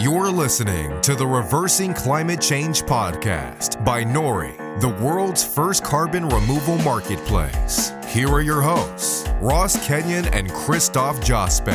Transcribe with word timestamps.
You're 0.00 0.30
listening 0.30 1.00
to 1.00 1.16
the 1.16 1.26
Reversing 1.26 1.92
Climate 1.92 2.40
Change 2.40 2.82
podcast 2.82 3.84
by 3.84 4.04
Nori, 4.04 4.80
the 4.80 4.90
world's 4.90 5.42
first 5.42 5.82
carbon 5.82 6.28
removal 6.28 6.78
marketplace. 6.78 7.90
Here 8.06 8.28
are 8.28 8.40
your 8.40 8.62
hosts, 8.62 9.28
Ross 9.40 9.84
Kenyon 9.84 10.26
and 10.26 10.52
Christoph 10.52 11.16
Jospe. 11.16 11.74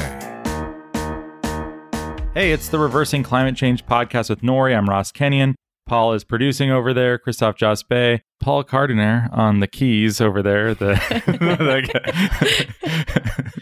Hey, 2.33 2.53
it's 2.53 2.69
the 2.69 2.79
Reversing 2.79 3.23
Climate 3.23 3.57
Change 3.57 3.85
podcast 3.85 4.29
with 4.29 4.39
Nori. 4.39 4.73
I'm 4.73 4.87
Ross 4.87 5.11
Kenyon. 5.11 5.55
Paul 5.85 6.13
is 6.13 6.23
producing 6.23 6.71
over 6.71 6.93
there. 6.93 7.17
Christoph 7.17 7.57
Jospe, 7.57 8.21
Paul 8.39 8.63
Cardiner 8.63 9.27
on 9.33 9.59
the 9.59 9.67
keys 9.67 10.21
over 10.21 10.41
there. 10.41 10.73
The, 10.73 10.95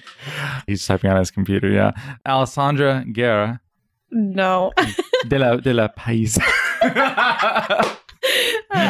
he's 0.67 0.85
typing 0.85 1.09
on 1.09 1.17
his 1.17 1.31
computer. 1.31 1.67
Yeah, 1.67 1.93
Alessandra 2.27 3.05
Guerra 3.11 3.60
No. 4.11 4.71
de 5.27 5.39
la 5.39 5.55
de 5.57 5.73
la 5.73 5.87
Pais. 5.89 6.37
I 6.81 7.95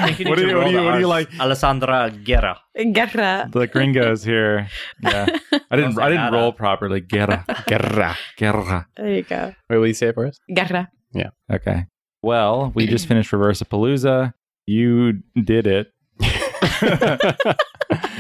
think 0.14 0.20
you 0.20 0.30
What 0.30 0.38
do 0.38 0.48
you- 0.48 0.56
what 0.58 0.66
do 0.66 0.72
you- 0.72 0.84
what 0.86 0.94
do 0.94 1.00
you 1.00 1.08
like? 1.08 1.30
Alessandra 1.40 2.10
Guerra. 2.12 2.60
Guerra. 2.94 3.50
the 3.52 3.68
gringos 3.68 4.24
here. 4.24 4.68
Yeah, 5.02 5.26
I 5.70 5.76
didn't. 5.76 6.00
I 6.00 6.10
didn't 6.10 6.34
roll 6.34 6.52
properly. 6.54 7.02
Guerra, 7.02 7.46
guerra, 7.68 8.18
guerra. 8.38 8.88
There 8.98 9.14
you 9.14 9.24
go. 9.24 9.54
Wait, 9.70 9.78
will 9.78 9.88
you 9.88 9.94
say 9.94 10.08
it 10.10 10.16
for 10.16 10.26
us? 10.28 10.38
Guerra. 10.54 10.90
Yeah. 11.14 11.30
Okay. 11.52 11.86
Well, 12.24 12.72
we 12.76 12.88
just 12.88 13.08
finished 13.08 13.32
Reversapalooza. 13.32 14.34
You 14.68 15.22
did 15.36 15.66
it. 15.68 15.88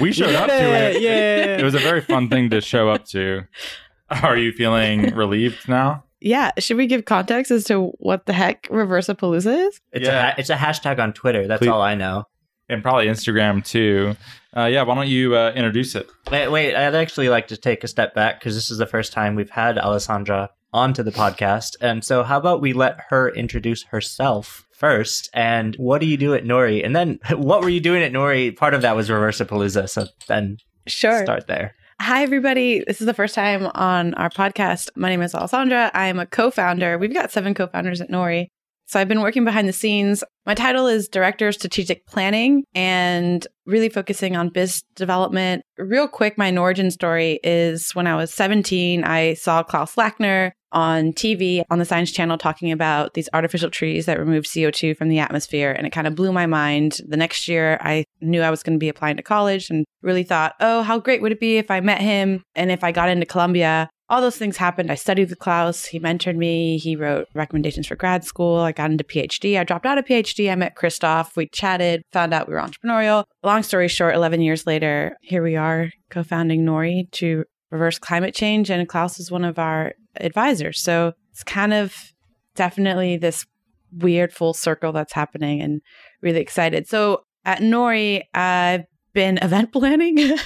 we 0.02 0.12
showed 0.12 0.36
up 0.36 0.48
to 0.48 0.74
it. 0.74 1.02
Yeah. 1.02 1.58
It 1.60 1.64
was 1.64 1.76
a 1.76 1.80
very 1.80 2.02
fun 2.02 2.30
thing 2.30 2.50
to 2.50 2.62
show 2.62 2.90
up 2.90 3.06
to. 3.10 3.44
Are 4.10 4.36
you 4.38 4.52
feeling 4.52 5.14
relieved 5.16 5.70
now? 5.70 6.04
Yeah. 6.22 6.52
Should 6.60 6.78
we 6.78 6.88
give 6.88 7.06
context 7.06 7.52
as 7.52 7.64
to 7.66 7.88
what 8.00 8.26
the 8.28 8.34
heck 8.34 8.64
Reversapalooza 8.70 9.68
is? 9.68 9.82
It's 9.92 10.06
Yeah. 10.08 10.20
a 10.20 10.22
ha- 10.30 10.36
it's 10.38 10.50
a 10.50 10.56
hashtag 10.56 11.00
on 11.00 11.14
Twitter. 11.14 11.48
That's 11.48 11.60
Please- 11.60 11.70
all 11.70 11.82
I 11.82 11.96
know. 11.96 12.26
And 12.70 12.82
probably 12.82 13.08
Instagram 13.08 13.66
too. 13.66 14.16
Uh, 14.56 14.66
yeah, 14.66 14.84
why 14.84 14.96
don't 14.96 15.08
you 15.08 15.36
uh, 15.36 15.52
introduce 15.56 15.94
it? 15.96 16.08
Wait, 16.32 16.48
wait, 16.48 16.74
I'd 16.76 16.96
actually 16.96 17.28
like 17.28 17.48
to 17.50 17.58
take 17.58 17.84
a 17.84 17.88
step 17.88 18.14
back 18.14 18.40
because 18.40 18.56
this 18.56 18.72
is 18.72 18.78
the 18.78 18.86
first 18.86 19.12
time 19.12 19.36
we've 19.36 19.50
had 19.50 19.78
Alessandra 19.78 20.50
onto 20.72 21.04
the 21.04 21.12
podcast. 21.12 21.76
And 21.82 22.04
so, 22.06 22.24
how 22.24 22.38
about 22.38 22.62
we 22.62 22.72
let 22.72 22.98
her 23.10 23.28
introduce 23.30 23.84
herself 23.86 24.66
first? 24.72 25.30
And 25.34 25.76
what 25.76 26.00
do 26.00 26.08
you 26.08 26.16
do 26.16 26.34
at 26.34 26.46
Nori? 26.46 26.86
And 26.86 26.96
then, 26.96 27.20
what 27.32 27.62
were 27.62 27.70
you 27.70 27.82
doing 27.82 28.04
at 28.04 28.14
Nori? 28.14 28.56
Part 28.56 28.74
of 28.74 28.82
that 28.84 28.96
was 28.96 29.10
Reversapalooza. 29.10 29.90
So 29.90 30.06
then 30.30 30.58
Sure. 30.88 31.24
start 31.24 31.48
there. 31.48 31.76
Hi, 32.04 32.24
everybody. 32.24 32.84
This 32.88 33.00
is 33.00 33.06
the 33.06 33.14
first 33.14 33.36
time 33.36 33.68
on 33.76 34.16
our 34.16 34.32
podcast. 34.32 34.90
My 34.96 35.08
name 35.08 35.22
is 35.22 35.36
Alessandra. 35.36 35.92
I 35.94 36.08
am 36.08 36.18
a 36.18 36.26
co 36.26 36.50
founder. 36.50 36.98
We've 36.98 37.14
got 37.14 37.32
seven 37.32 37.54
co 37.54 37.68
founders 37.68 38.02
at 38.02 38.10
Nori. 38.10 38.48
So 38.88 39.00
I've 39.00 39.08
been 39.08 39.22
working 39.22 39.46
behind 39.46 39.68
the 39.68 39.74
scenes. 39.74 40.24
My 40.48 40.56
title 40.56 40.88
is 40.88 41.08
Director 41.08 41.50
of 41.50 41.54
Strategic 41.54 42.08
Planning 42.08 42.64
and 42.74 43.46
really 43.68 43.88
focusing 43.88 44.36
on 44.36 44.50
biz 44.50 44.82
development. 44.96 45.62
Real 45.78 46.08
quick, 46.08 46.40
my 46.40 46.58
origin 46.58 46.90
story 46.90 47.40
is 47.44 47.92
when 47.92 48.08
I 48.08 48.16
was 48.16 48.34
17, 48.34 49.04
I 49.04 49.36
saw 49.36 49.62
Klaus 49.62 49.94
Lackner 49.94 50.54
on 50.72 51.14
TV 51.14 51.64
on 51.70 51.80
the 51.80 51.86
Science 51.86 52.12
Channel 52.12 52.38
talking 52.38 52.72
about 52.72 53.14
these 53.14 53.30
artificial 53.34 53.70
trees 53.70 54.06
that 54.06 54.20
remove 54.20 54.46
CO2 54.46 54.96
from 54.98 55.10
the 55.10 55.20
atmosphere. 55.20 55.72
And 55.72 55.86
it 55.86 55.92
kind 55.92 56.08
of 56.08 56.16
blew 56.16 56.32
my 56.32 56.46
mind. 56.46 56.98
The 57.08 57.18
next 57.18 57.48
year, 57.48 57.78
I 57.82 58.06
knew 58.22 58.42
I 58.42 58.50
was 58.50 58.64
going 58.64 58.78
to 58.78 58.84
be 58.84 58.90
applying 58.90 59.18
to 59.18 59.24
college 59.24 59.70
and 59.70 59.86
really 60.02 60.24
thought, 60.24 60.56
oh, 60.60 60.82
how 60.82 61.00
great 61.00 61.22
would 61.22 61.32
it 61.32 61.40
be 61.40 61.58
if 61.58 61.72
I 61.72 61.80
met 61.80 62.02
him 62.02 62.44
and 62.56 62.72
if 62.72 62.84
I 62.84 62.92
got 62.92 63.10
into 63.10 63.26
Columbia? 63.26 63.90
All 64.10 64.20
those 64.20 64.36
things 64.36 64.58
happened. 64.58 64.92
I 64.92 64.96
studied 64.96 65.30
with 65.30 65.40
Klaus. 65.40 65.86
He 65.86 65.98
mentored 65.98 66.36
me. 66.36 66.78
He 66.78 66.98
wrote 66.98 67.30
recommendations 67.34 67.88
for 67.88 67.96
grad 67.96 68.26
school. 68.26 68.58
I 68.58 68.74
got 68.74 68.92
into 68.92 69.06
PhD. 69.06 69.58
I 69.58 69.64
dropped 69.64 69.86
out 69.86 69.98
of 69.98 70.04
PhD. 70.04 70.52
I 70.52 70.56
met 70.56 70.76
Christoph. 70.76 71.38
We 71.38 71.48
chatted, 71.48 72.04
found 72.12 72.34
out 72.34 72.50
we 72.50 72.54
were 72.54 72.60
entrepreneurial. 72.60 73.24
Long 73.42 73.64
story 73.64 73.88
short, 73.88 74.14
11 74.14 74.42
years 74.42 74.68
later, 74.68 75.16
here 75.22 75.42
we 75.42 75.56
are 75.56 75.92
co 76.10 76.24
founding 76.24 76.66
Nori 76.66 77.10
to 77.12 77.46
reverse 77.72 78.00
climate 78.00 78.36
change. 78.36 78.70
And 78.70 78.88
Klaus 78.90 79.18
is 79.18 79.32
one 79.32 79.46
of 79.46 79.58
our 79.58 79.94
advisors. 80.16 80.80
So 80.80 81.14
it's 81.32 81.44
kind 81.44 81.74
of 81.74 82.14
definitely 82.56 83.18
this 83.18 83.46
weird 83.98 84.34
full 84.34 84.54
circle 84.54 84.92
that's 84.92 85.14
happening 85.14 85.62
and 85.62 85.82
really 86.22 86.40
excited. 86.40 86.88
So 86.88 87.24
at 87.46 87.60
Nori, 87.60 88.24
I've 88.34 88.86
been 89.14 89.38
event 89.40 89.72
planning. 89.74 90.38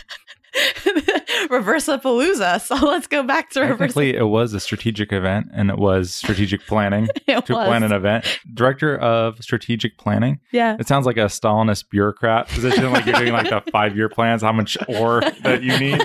Reversapalooza. 1.50 2.62
So 2.62 2.76
let's 2.76 3.08
go 3.08 3.24
back 3.24 3.50
to. 3.52 3.60
Technically, 3.60 4.16
it 4.16 4.28
was 4.28 4.54
a 4.54 4.60
strategic 4.60 5.12
event, 5.12 5.48
and 5.54 5.70
it 5.70 5.78
was 5.78 6.14
strategic 6.14 6.66
planning 6.66 7.08
to 7.28 7.36
was. 7.36 7.46
plan 7.48 7.84
an 7.84 7.92
event. 7.92 8.40
Director 8.54 8.98
of 8.98 9.44
strategic 9.44 9.98
planning. 9.98 10.40
Yeah. 10.52 10.78
It 10.80 10.88
sounds 10.88 11.06
like 11.06 11.18
a 11.18 11.26
Stalinist 11.26 11.90
bureaucrat 11.90 12.48
position, 12.48 12.92
like 12.92 13.06
you're 13.06 13.18
doing 13.18 13.34
like 13.34 13.50
the 13.50 13.70
five 13.72 13.96
year 13.98 14.10
plans, 14.10 14.42
how 14.42 14.54
much 14.54 14.78
ore 14.88 15.22
that 15.44 15.62
you 15.62 15.78
need. 15.78 16.02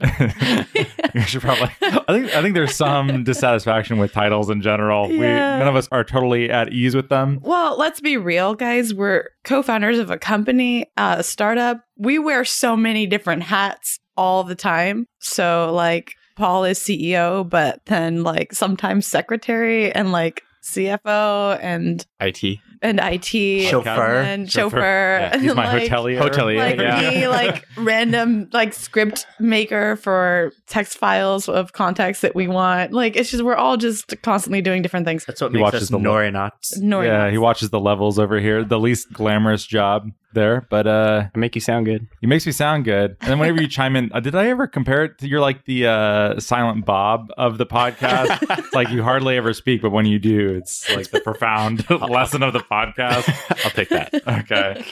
you 1.14 1.20
should 1.22 1.40
probably. 1.40 1.70
I 1.82 2.04
think 2.12 2.34
I 2.34 2.42
think 2.42 2.54
there's 2.54 2.74
some 2.74 3.24
dissatisfaction 3.24 3.98
with 3.98 4.12
titles 4.12 4.50
in 4.50 4.60
general. 4.62 5.08
We 5.08 5.20
Yeah. 5.20 5.58
none 5.58 5.68
of 5.68 5.76
us 5.76 5.88
are 5.92 6.04
totally 6.04 6.50
at 6.50 6.72
ease 6.72 6.94
with 6.94 7.08
them. 7.08 7.38
Well, 7.42 7.78
let's 7.78 8.00
be 8.00 8.16
real, 8.16 8.54
guys. 8.54 8.92
We're 8.92 9.30
co 9.44 9.62
founders 9.62 9.98
of 9.98 10.10
a 10.10 10.18
company, 10.18 10.86
uh, 10.96 11.16
a 11.18 11.22
startup. 11.22 11.80
We 11.96 12.18
wear 12.18 12.44
so 12.44 12.76
many 12.76 13.06
different 13.06 13.44
hats 13.44 13.98
all 14.16 14.44
the 14.44 14.54
time. 14.54 15.06
So, 15.18 15.70
like, 15.72 16.12
Paul 16.36 16.64
is 16.64 16.78
CEO, 16.78 17.48
but 17.48 17.80
then, 17.86 18.22
like, 18.22 18.52
sometimes 18.52 19.06
secretary 19.06 19.90
and, 19.92 20.12
like, 20.12 20.42
CFO 20.62 21.58
and 21.62 22.04
IT. 22.20 22.58
And 22.82 23.00
IT 23.02 23.68
Chauffeur. 23.70 23.90
and 24.22 24.50
Chauffeur. 24.50 24.76
chauffeur. 24.76 25.18
Yeah, 25.20 25.30
and 25.32 25.42
he's 25.42 25.54
my 25.54 25.72
like, 25.72 25.90
hotelier. 25.90 26.18
Hotelier, 26.20 26.58
like 26.58 26.78
yeah. 26.78 27.10
me, 27.10 27.28
like 27.28 27.64
random 27.76 28.48
like 28.52 28.72
script 28.72 29.26
maker 29.38 29.96
for 29.96 30.52
text 30.66 30.98
files 30.98 31.48
of 31.48 31.72
context 31.72 32.22
that 32.22 32.34
we 32.34 32.48
want. 32.48 32.92
Like 32.92 33.16
it's 33.16 33.30
just 33.30 33.42
we're 33.44 33.54
all 33.56 33.76
just 33.76 34.20
constantly 34.22 34.60
doing 34.62 34.82
different 34.82 35.06
things. 35.06 35.24
That's 35.24 35.40
what 35.40 35.52
He 35.52 35.58
makes 35.58 35.64
watches 35.64 35.82
us 35.82 35.88
the- 35.90 35.98
Norinauts. 35.98 36.78
Nor 36.78 37.04
yeah, 37.04 37.30
he 37.30 37.38
watches 37.38 37.70
the 37.70 37.80
levels 37.80 38.18
over 38.18 38.40
here. 38.40 38.64
The 38.64 38.78
least 38.78 39.12
glamorous 39.12 39.64
job 39.66 40.10
there, 40.34 40.66
but 40.68 40.86
uh, 40.86 41.28
I 41.34 41.38
make 41.38 41.54
you 41.54 41.62
sound 41.62 41.86
good. 41.86 42.06
he 42.20 42.26
makes 42.26 42.44
me 42.44 42.52
sound 42.52 42.84
good. 42.84 43.16
And 43.22 43.30
then 43.30 43.38
whenever 43.38 43.62
you 43.62 43.68
chime 43.68 43.96
in, 43.96 44.10
uh, 44.12 44.20
did 44.20 44.34
I 44.34 44.48
ever 44.48 44.66
compare 44.66 45.04
it 45.04 45.16
to 45.18 45.28
you're 45.28 45.40
like 45.40 45.64
the 45.64 45.86
uh, 45.86 46.40
silent 46.40 46.84
Bob 46.84 47.28
of 47.38 47.56
the 47.56 47.64
podcast? 47.64 48.38
it's 48.58 48.74
like 48.74 48.90
you 48.90 49.02
hardly 49.02 49.38
ever 49.38 49.54
speak, 49.54 49.80
but 49.80 49.90
when 49.90 50.04
you 50.04 50.18
do, 50.18 50.50
it's 50.54 50.88
like 50.94 51.10
the 51.10 51.20
profound 51.22 51.88
lesson 51.90 52.42
of 52.42 52.52
the 52.52 52.58
podcast. 52.58 52.66
I'll 52.98 53.70
take 53.70 53.88
that. 53.90 54.14
Okay. 54.26 54.84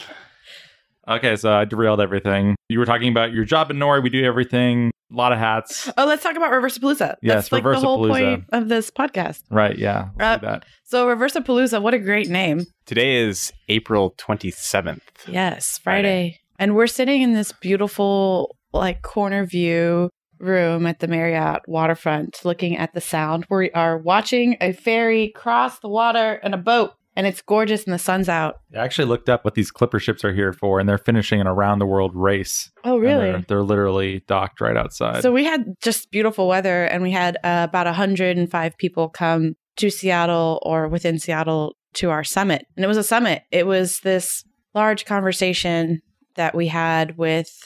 Okay, 1.07 1.37
so 1.37 1.53
I 1.53 1.65
derailed 1.67 2.01
everything. 2.01 2.57
You 2.69 2.79
were 2.79 2.87
talking 2.87 3.11
about 3.11 3.33
your 3.33 3.45
job 3.45 3.71
in 3.71 3.77
Nori. 3.77 4.03
We 4.03 4.09
do 4.09 4.25
everything, 4.25 4.91
a 5.13 5.15
lot 5.15 5.33
of 5.33 5.39
hats. 5.39 5.91
Oh, 5.99 6.07
let's 6.07 6.23
talk 6.23 6.35
about 6.35 6.51
Reversapalooza. 6.51 7.17
Yes, 7.21 7.51
That's 7.51 7.53
like 7.53 7.63
the 7.63 7.79
whole 7.79 8.09
point 8.09 8.45
of 8.53 8.69
this 8.71 8.91
podcast. 8.91 9.43
Right, 9.51 9.77
yeah. 9.77 10.09
Let's 10.19 10.41
do 10.41 10.47
Uh, 10.47 10.51
that. 10.53 10.65
So 10.85 11.07
Reversapalooza, 11.07 11.83
what 11.83 11.93
a 11.93 11.99
great 11.99 12.29
name. 12.31 12.65
Today 12.87 13.17
is 13.17 13.53
April 13.69 14.15
27th. 14.17 15.01
Yes, 15.29 15.77
Friday. 15.79 16.41
And 16.59 16.75
we're 16.75 16.87
sitting 16.87 17.21
in 17.21 17.35
this 17.35 17.53
beautiful 17.53 18.57
like 18.73 19.03
corner 19.03 19.45
view 19.45 20.09
room 20.39 20.87
at 20.87 21.01
the 21.01 21.07
Marriott 21.09 21.63
waterfront 21.69 22.45
looking 22.45 22.77
at 22.77 22.95
the 22.95 23.01
sound. 23.01 23.47
We 23.51 23.71
are 23.73 23.99
watching 23.99 24.57
a 24.61 24.73
ferry 24.73 25.33
cross 25.37 25.79
the 25.81 25.89
water 25.89 26.41
in 26.43 26.55
a 26.55 26.59
boat 26.59 26.93
and 27.17 27.27
it's 27.27 27.41
gorgeous 27.43 27.85
and 27.85 27.95
the 27.95 27.99
sun's 27.99 28.29
out. 28.29 28.61
I 28.75 28.79
actually 28.79 29.07
looked 29.07 29.29
up 29.29 29.45
what 29.45 29.55
these 29.55 29.71
clipper 29.71 29.99
ships 29.99 30.25
are 30.25 30.33
here 30.33 30.53
for, 30.53 30.81
and 30.81 30.89
they're 30.89 30.99
finishing 30.99 31.41
an 31.41 31.47
around 31.47 31.79
the 31.79 31.87
world 31.87 32.13
race. 32.15 32.71
Oh, 32.85 32.99
really? 32.99 33.31
They're, 33.31 33.45
they're 33.49 33.63
literally 33.63 34.25
docked 34.27 34.61
right 34.61 34.77
outside. 34.77 35.23
So 35.23 35.33
we 35.33 35.45
had 35.45 35.75
just 35.81 36.11
beautiful 36.11 36.49
weather 36.49 36.85
and 36.85 37.03
we 37.03 37.13
had 37.13 37.37
uh, 37.45 37.67
about 37.69 37.87
105 37.87 38.79
people 38.79 39.09
come 39.09 39.55
to 39.77 39.91
Seattle 39.91 40.61
or 40.63 40.89
within 40.89 41.19
Seattle 41.19 41.77
to 41.95 42.11
our 42.11 42.25
summit. 42.25 42.67
And 42.77 42.85
it 42.85 42.89
was 42.89 42.97
a 42.97 43.05
summit. 43.05 43.43
It 43.51 43.67
was 43.67 44.01
this 44.01 44.45
large 44.75 45.05
conversation 45.05 46.03
that 46.35 46.55
we 46.55 46.67
had 46.67 47.17
with 47.17 47.57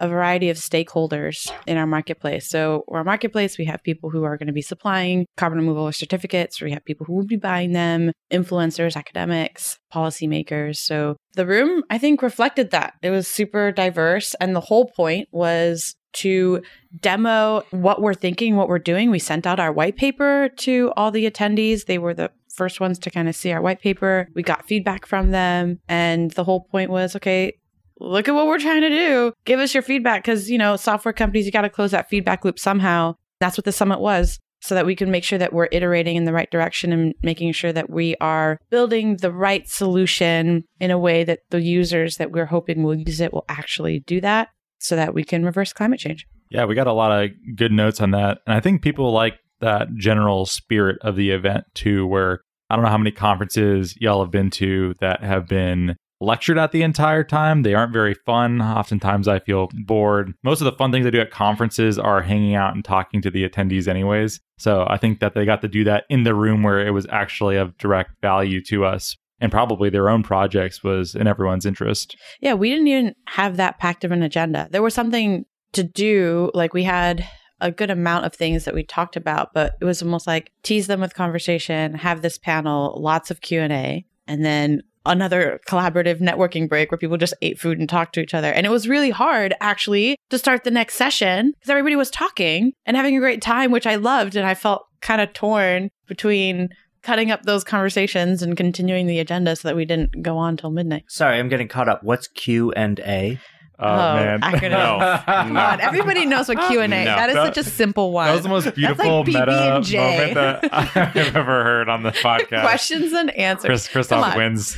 a 0.00 0.08
variety 0.08 0.50
of 0.50 0.56
stakeholders 0.56 1.50
in 1.66 1.76
our 1.76 1.86
marketplace. 1.86 2.48
So, 2.48 2.84
our 2.88 3.04
marketplace, 3.04 3.58
we 3.58 3.64
have 3.66 3.82
people 3.82 4.10
who 4.10 4.24
are 4.24 4.36
going 4.36 4.46
to 4.46 4.52
be 4.52 4.62
supplying 4.62 5.26
carbon 5.36 5.58
removal 5.58 5.90
certificates, 5.92 6.60
we 6.60 6.72
have 6.72 6.84
people 6.84 7.06
who 7.06 7.14
will 7.14 7.26
be 7.26 7.36
buying 7.36 7.72
them, 7.72 8.12
influencers, 8.32 8.96
academics, 8.96 9.78
policymakers. 9.92 10.76
So, 10.76 11.16
the 11.34 11.46
room, 11.46 11.82
I 11.90 11.98
think, 11.98 12.22
reflected 12.22 12.70
that. 12.70 12.94
It 13.02 13.10
was 13.10 13.28
super 13.28 13.72
diverse. 13.72 14.34
And 14.40 14.54
the 14.54 14.60
whole 14.60 14.90
point 14.96 15.28
was 15.32 15.94
to 16.14 16.62
demo 17.00 17.62
what 17.70 18.00
we're 18.00 18.14
thinking, 18.14 18.56
what 18.56 18.68
we're 18.68 18.78
doing. 18.78 19.10
We 19.10 19.18
sent 19.18 19.46
out 19.46 19.60
our 19.60 19.72
white 19.72 19.96
paper 19.96 20.48
to 20.58 20.92
all 20.96 21.10
the 21.10 21.30
attendees. 21.30 21.84
They 21.84 21.98
were 21.98 22.14
the 22.14 22.30
first 22.54 22.80
ones 22.80 22.98
to 23.00 23.10
kind 23.10 23.28
of 23.28 23.36
see 23.36 23.52
our 23.52 23.60
white 23.60 23.80
paper. 23.80 24.28
We 24.34 24.42
got 24.42 24.66
feedback 24.66 25.06
from 25.06 25.30
them. 25.30 25.78
And 25.88 26.30
the 26.30 26.44
whole 26.44 26.62
point 26.62 26.90
was 26.90 27.14
okay, 27.16 27.52
look 27.98 28.28
at 28.28 28.34
what 28.34 28.46
we're 28.46 28.58
trying 28.58 28.82
to 28.82 28.88
do. 28.88 29.32
Give 29.44 29.60
us 29.60 29.74
your 29.74 29.82
feedback 29.82 30.22
because, 30.22 30.50
you 30.50 30.58
know, 30.58 30.76
software 30.76 31.12
companies, 31.12 31.46
you 31.46 31.52
got 31.52 31.62
to 31.62 31.70
close 31.70 31.92
that 31.92 32.08
feedback 32.08 32.44
loop 32.44 32.58
somehow. 32.58 33.14
That's 33.40 33.56
what 33.56 33.64
the 33.64 33.72
summit 33.72 34.00
was. 34.00 34.38
so 34.60 34.74
that 34.74 34.86
we 34.86 34.96
can 34.96 35.10
make 35.10 35.24
sure 35.24 35.38
that 35.38 35.52
we're 35.52 35.68
iterating 35.70 36.16
in 36.16 36.24
the 36.24 36.32
right 36.32 36.50
direction 36.50 36.92
and 36.92 37.14
making 37.22 37.52
sure 37.52 37.72
that 37.72 37.90
we 37.90 38.16
are 38.20 38.58
building 38.70 39.16
the 39.18 39.32
right 39.32 39.68
solution 39.68 40.64
in 40.80 40.90
a 40.90 40.98
way 40.98 41.24
that 41.24 41.40
the 41.50 41.60
users 41.60 42.16
that 42.16 42.32
we're 42.32 42.46
hoping 42.46 42.82
will 42.82 42.94
use 42.94 43.20
it 43.20 43.32
will 43.32 43.44
actually 43.48 44.00
do 44.00 44.20
that 44.20 44.48
so 44.78 44.96
that 44.96 45.14
we 45.14 45.24
can 45.24 45.44
reverse 45.44 45.72
climate 45.72 46.00
change. 46.00 46.26
Yeah, 46.50 46.64
we 46.64 46.74
got 46.74 46.86
a 46.86 46.92
lot 46.92 47.12
of 47.12 47.30
good 47.54 47.72
notes 47.72 48.00
on 48.00 48.12
that. 48.12 48.38
And 48.46 48.54
I 48.54 48.60
think 48.60 48.82
people 48.82 49.12
like 49.12 49.34
that 49.60 49.94
general 49.96 50.46
spirit 50.46 50.96
of 51.02 51.16
the 51.16 51.30
event 51.30 51.64
too, 51.74 52.06
where 52.06 52.40
I 52.68 52.76
don't 52.76 52.84
know 52.84 52.90
how 52.90 52.98
many 52.98 53.12
conferences 53.12 53.94
y'all 54.00 54.22
have 54.22 54.30
been 54.32 54.50
to 54.50 54.94
that 55.00 55.22
have 55.22 55.46
been 55.46 55.96
lectured 56.20 56.58
at 56.58 56.72
the 56.72 56.82
entire 56.82 57.24
time. 57.24 57.62
They 57.62 57.74
aren't 57.74 57.92
very 57.92 58.14
fun. 58.14 58.62
Oftentimes 58.62 59.28
I 59.28 59.38
feel 59.38 59.68
bored. 59.84 60.32
Most 60.42 60.60
of 60.60 60.64
the 60.64 60.72
fun 60.72 60.92
things 60.92 61.06
I 61.06 61.10
do 61.10 61.20
at 61.20 61.30
conferences 61.30 61.98
are 61.98 62.22
hanging 62.22 62.54
out 62.54 62.74
and 62.74 62.84
talking 62.84 63.20
to 63.22 63.30
the 63.30 63.48
attendees, 63.48 63.88
anyways. 63.88 64.40
So 64.58 64.86
I 64.88 64.96
think 64.96 65.20
that 65.20 65.34
they 65.34 65.44
got 65.44 65.62
to 65.62 65.68
do 65.68 65.84
that 65.84 66.04
in 66.08 66.22
the 66.22 66.34
room 66.34 66.62
where 66.62 66.84
it 66.86 66.90
was 66.90 67.06
actually 67.10 67.56
of 67.56 67.76
direct 67.78 68.10
value 68.22 68.62
to 68.64 68.84
us. 68.84 69.16
And 69.38 69.52
probably 69.52 69.90
their 69.90 70.08
own 70.08 70.22
projects 70.22 70.82
was 70.82 71.14
in 71.14 71.26
everyone's 71.26 71.66
interest. 71.66 72.16
Yeah, 72.40 72.54
we 72.54 72.70
didn't 72.70 72.88
even 72.88 73.14
have 73.26 73.58
that 73.58 73.78
packed 73.78 74.02
of 74.02 74.10
an 74.10 74.22
agenda. 74.22 74.66
There 74.70 74.82
was 74.82 74.94
something 74.94 75.44
to 75.72 75.82
do. 75.84 76.50
Like 76.54 76.72
we 76.72 76.84
had 76.84 77.28
a 77.60 77.70
good 77.70 77.90
amount 77.90 78.24
of 78.24 78.34
things 78.34 78.64
that 78.64 78.74
we 78.74 78.82
talked 78.82 79.14
about, 79.14 79.52
but 79.52 79.74
it 79.80 79.84
was 79.84 80.02
almost 80.02 80.26
like 80.26 80.52
tease 80.62 80.86
them 80.86 81.02
with 81.02 81.14
conversation, 81.14 81.94
have 81.94 82.22
this 82.22 82.38
panel, 82.38 82.98
lots 82.98 83.30
of 83.30 83.42
Q&A, 83.42 84.06
and 84.26 84.44
then 84.44 84.82
another 85.06 85.60
collaborative 85.68 86.20
networking 86.20 86.68
break 86.68 86.90
where 86.90 86.98
people 86.98 87.16
just 87.16 87.34
ate 87.42 87.58
food 87.58 87.78
and 87.78 87.88
talked 87.88 88.14
to 88.14 88.20
each 88.20 88.34
other. 88.34 88.50
And 88.50 88.66
it 88.66 88.70
was 88.70 88.88
really 88.88 89.10
hard 89.10 89.54
actually 89.60 90.16
to 90.30 90.38
start 90.38 90.64
the 90.64 90.70
next 90.70 90.94
session 90.94 91.52
because 91.52 91.70
everybody 91.70 91.96
was 91.96 92.10
talking 92.10 92.72
and 92.84 92.96
having 92.96 93.16
a 93.16 93.20
great 93.20 93.42
time, 93.42 93.70
which 93.70 93.86
I 93.86 93.96
loved. 93.96 94.36
And 94.36 94.46
I 94.46 94.54
felt 94.54 94.86
kind 95.00 95.20
of 95.20 95.32
torn 95.32 95.90
between 96.06 96.68
cutting 97.02 97.30
up 97.30 97.44
those 97.44 97.62
conversations 97.62 98.42
and 98.42 98.56
continuing 98.56 99.06
the 99.06 99.20
agenda 99.20 99.54
so 99.54 99.68
that 99.68 99.76
we 99.76 99.84
didn't 99.84 100.22
go 100.22 100.36
on 100.36 100.56
till 100.56 100.70
midnight. 100.70 101.04
Sorry, 101.08 101.38
I'm 101.38 101.48
getting 101.48 101.68
caught 101.68 101.88
up. 101.88 102.02
What's 102.02 102.26
Q 102.26 102.72
and 102.72 102.98
A? 103.00 103.38
Oh, 103.78 103.84
man. 104.14 104.40
acronym. 104.40 104.70
No. 104.76 105.22
Come 105.26 105.56
on, 105.56 105.80
everybody 105.80 106.24
knows 106.26 106.48
what 106.48 106.58
Q 106.68 106.80
and 106.80 106.94
A. 106.94 107.04
No. 107.04 107.16
That 107.16 107.28
is 107.28 107.34
That- 107.34 107.54
such 107.54 107.58
a 107.58 107.68
simple 107.68 108.10
one. 108.12 108.26
That 108.28 108.32
was 108.34 108.42
the 108.42 108.48
most 108.48 108.74
beautiful 108.74 109.22
PB 109.22 109.26
meta 109.26 109.74
and 109.76 109.84
J. 109.84 109.98
moment 109.98 110.34
that 110.34 110.96
I've 111.16 111.36
ever 111.36 111.62
heard 111.64 111.88
on 111.88 112.02
the 112.02 112.10
podcast. 112.12 112.62
Questions 112.62 113.12
and 113.12 113.30
answers. 113.36 113.66
Chris 113.66 113.88
Christoph 113.88 114.36
wins. 114.36 114.76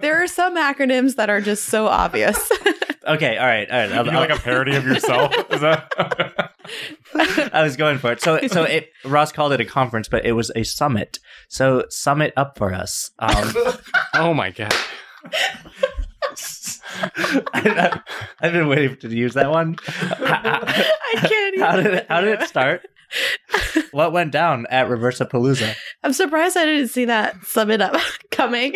There 0.00 0.22
are 0.22 0.26
some 0.28 0.56
acronyms 0.56 1.16
that 1.16 1.28
are 1.30 1.40
just 1.40 1.64
so 1.66 1.86
obvious. 1.86 2.50
Okay, 3.06 3.36
all 3.38 3.46
right, 3.46 3.70
all 3.70 3.78
right. 3.78 3.88
You 3.90 3.94
I'll- 3.96 4.04
do 4.04 4.10
like 4.10 4.30
a 4.30 4.36
parody 4.40 4.74
of 4.76 4.84
yourself? 4.86 5.32
Is 5.50 5.60
that? 5.60 5.92
I 7.52 7.62
was 7.62 7.76
going 7.76 7.98
for 7.98 8.12
it. 8.12 8.20
So, 8.20 8.38
so 8.48 8.64
it, 8.64 8.90
Ross 9.04 9.30
called 9.32 9.52
it 9.52 9.60
a 9.60 9.64
conference, 9.64 10.08
but 10.08 10.24
it 10.24 10.32
was 10.32 10.50
a 10.56 10.62
summit. 10.64 11.18
So, 11.48 11.84
summit 11.88 12.32
up 12.36 12.58
for 12.58 12.72
us. 12.74 13.10
Um, 13.18 13.52
Oh 14.14 14.34
my 14.34 14.50
god. 14.50 14.74
I, 17.54 18.00
have 18.40 18.52
been 18.52 18.68
waiting 18.68 18.96
to 18.96 19.08
use 19.08 19.34
that 19.34 19.50
one. 19.50 19.76
I 19.88 21.14
can't. 21.14 21.60
How 21.60 21.76
did 21.76 21.86
it, 21.86 22.06
how 22.08 22.20
did 22.20 22.40
it 22.40 22.48
start? 22.48 22.86
what 23.92 24.12
went 24.12 24.32
down 24.32 24.66
at 24.70 24.88
Reversapalooza? 24.88 25.74
I'm 26.02 26.12
surprised 26.12 26.56
I 26.56 26.64
didn't 26.64 26.88
see 26.88 27.04
that 27.06 27.36
sum 27.44 27.70
it 27.70 27.80
up 27.80 27.96
coming. 28.30 28.74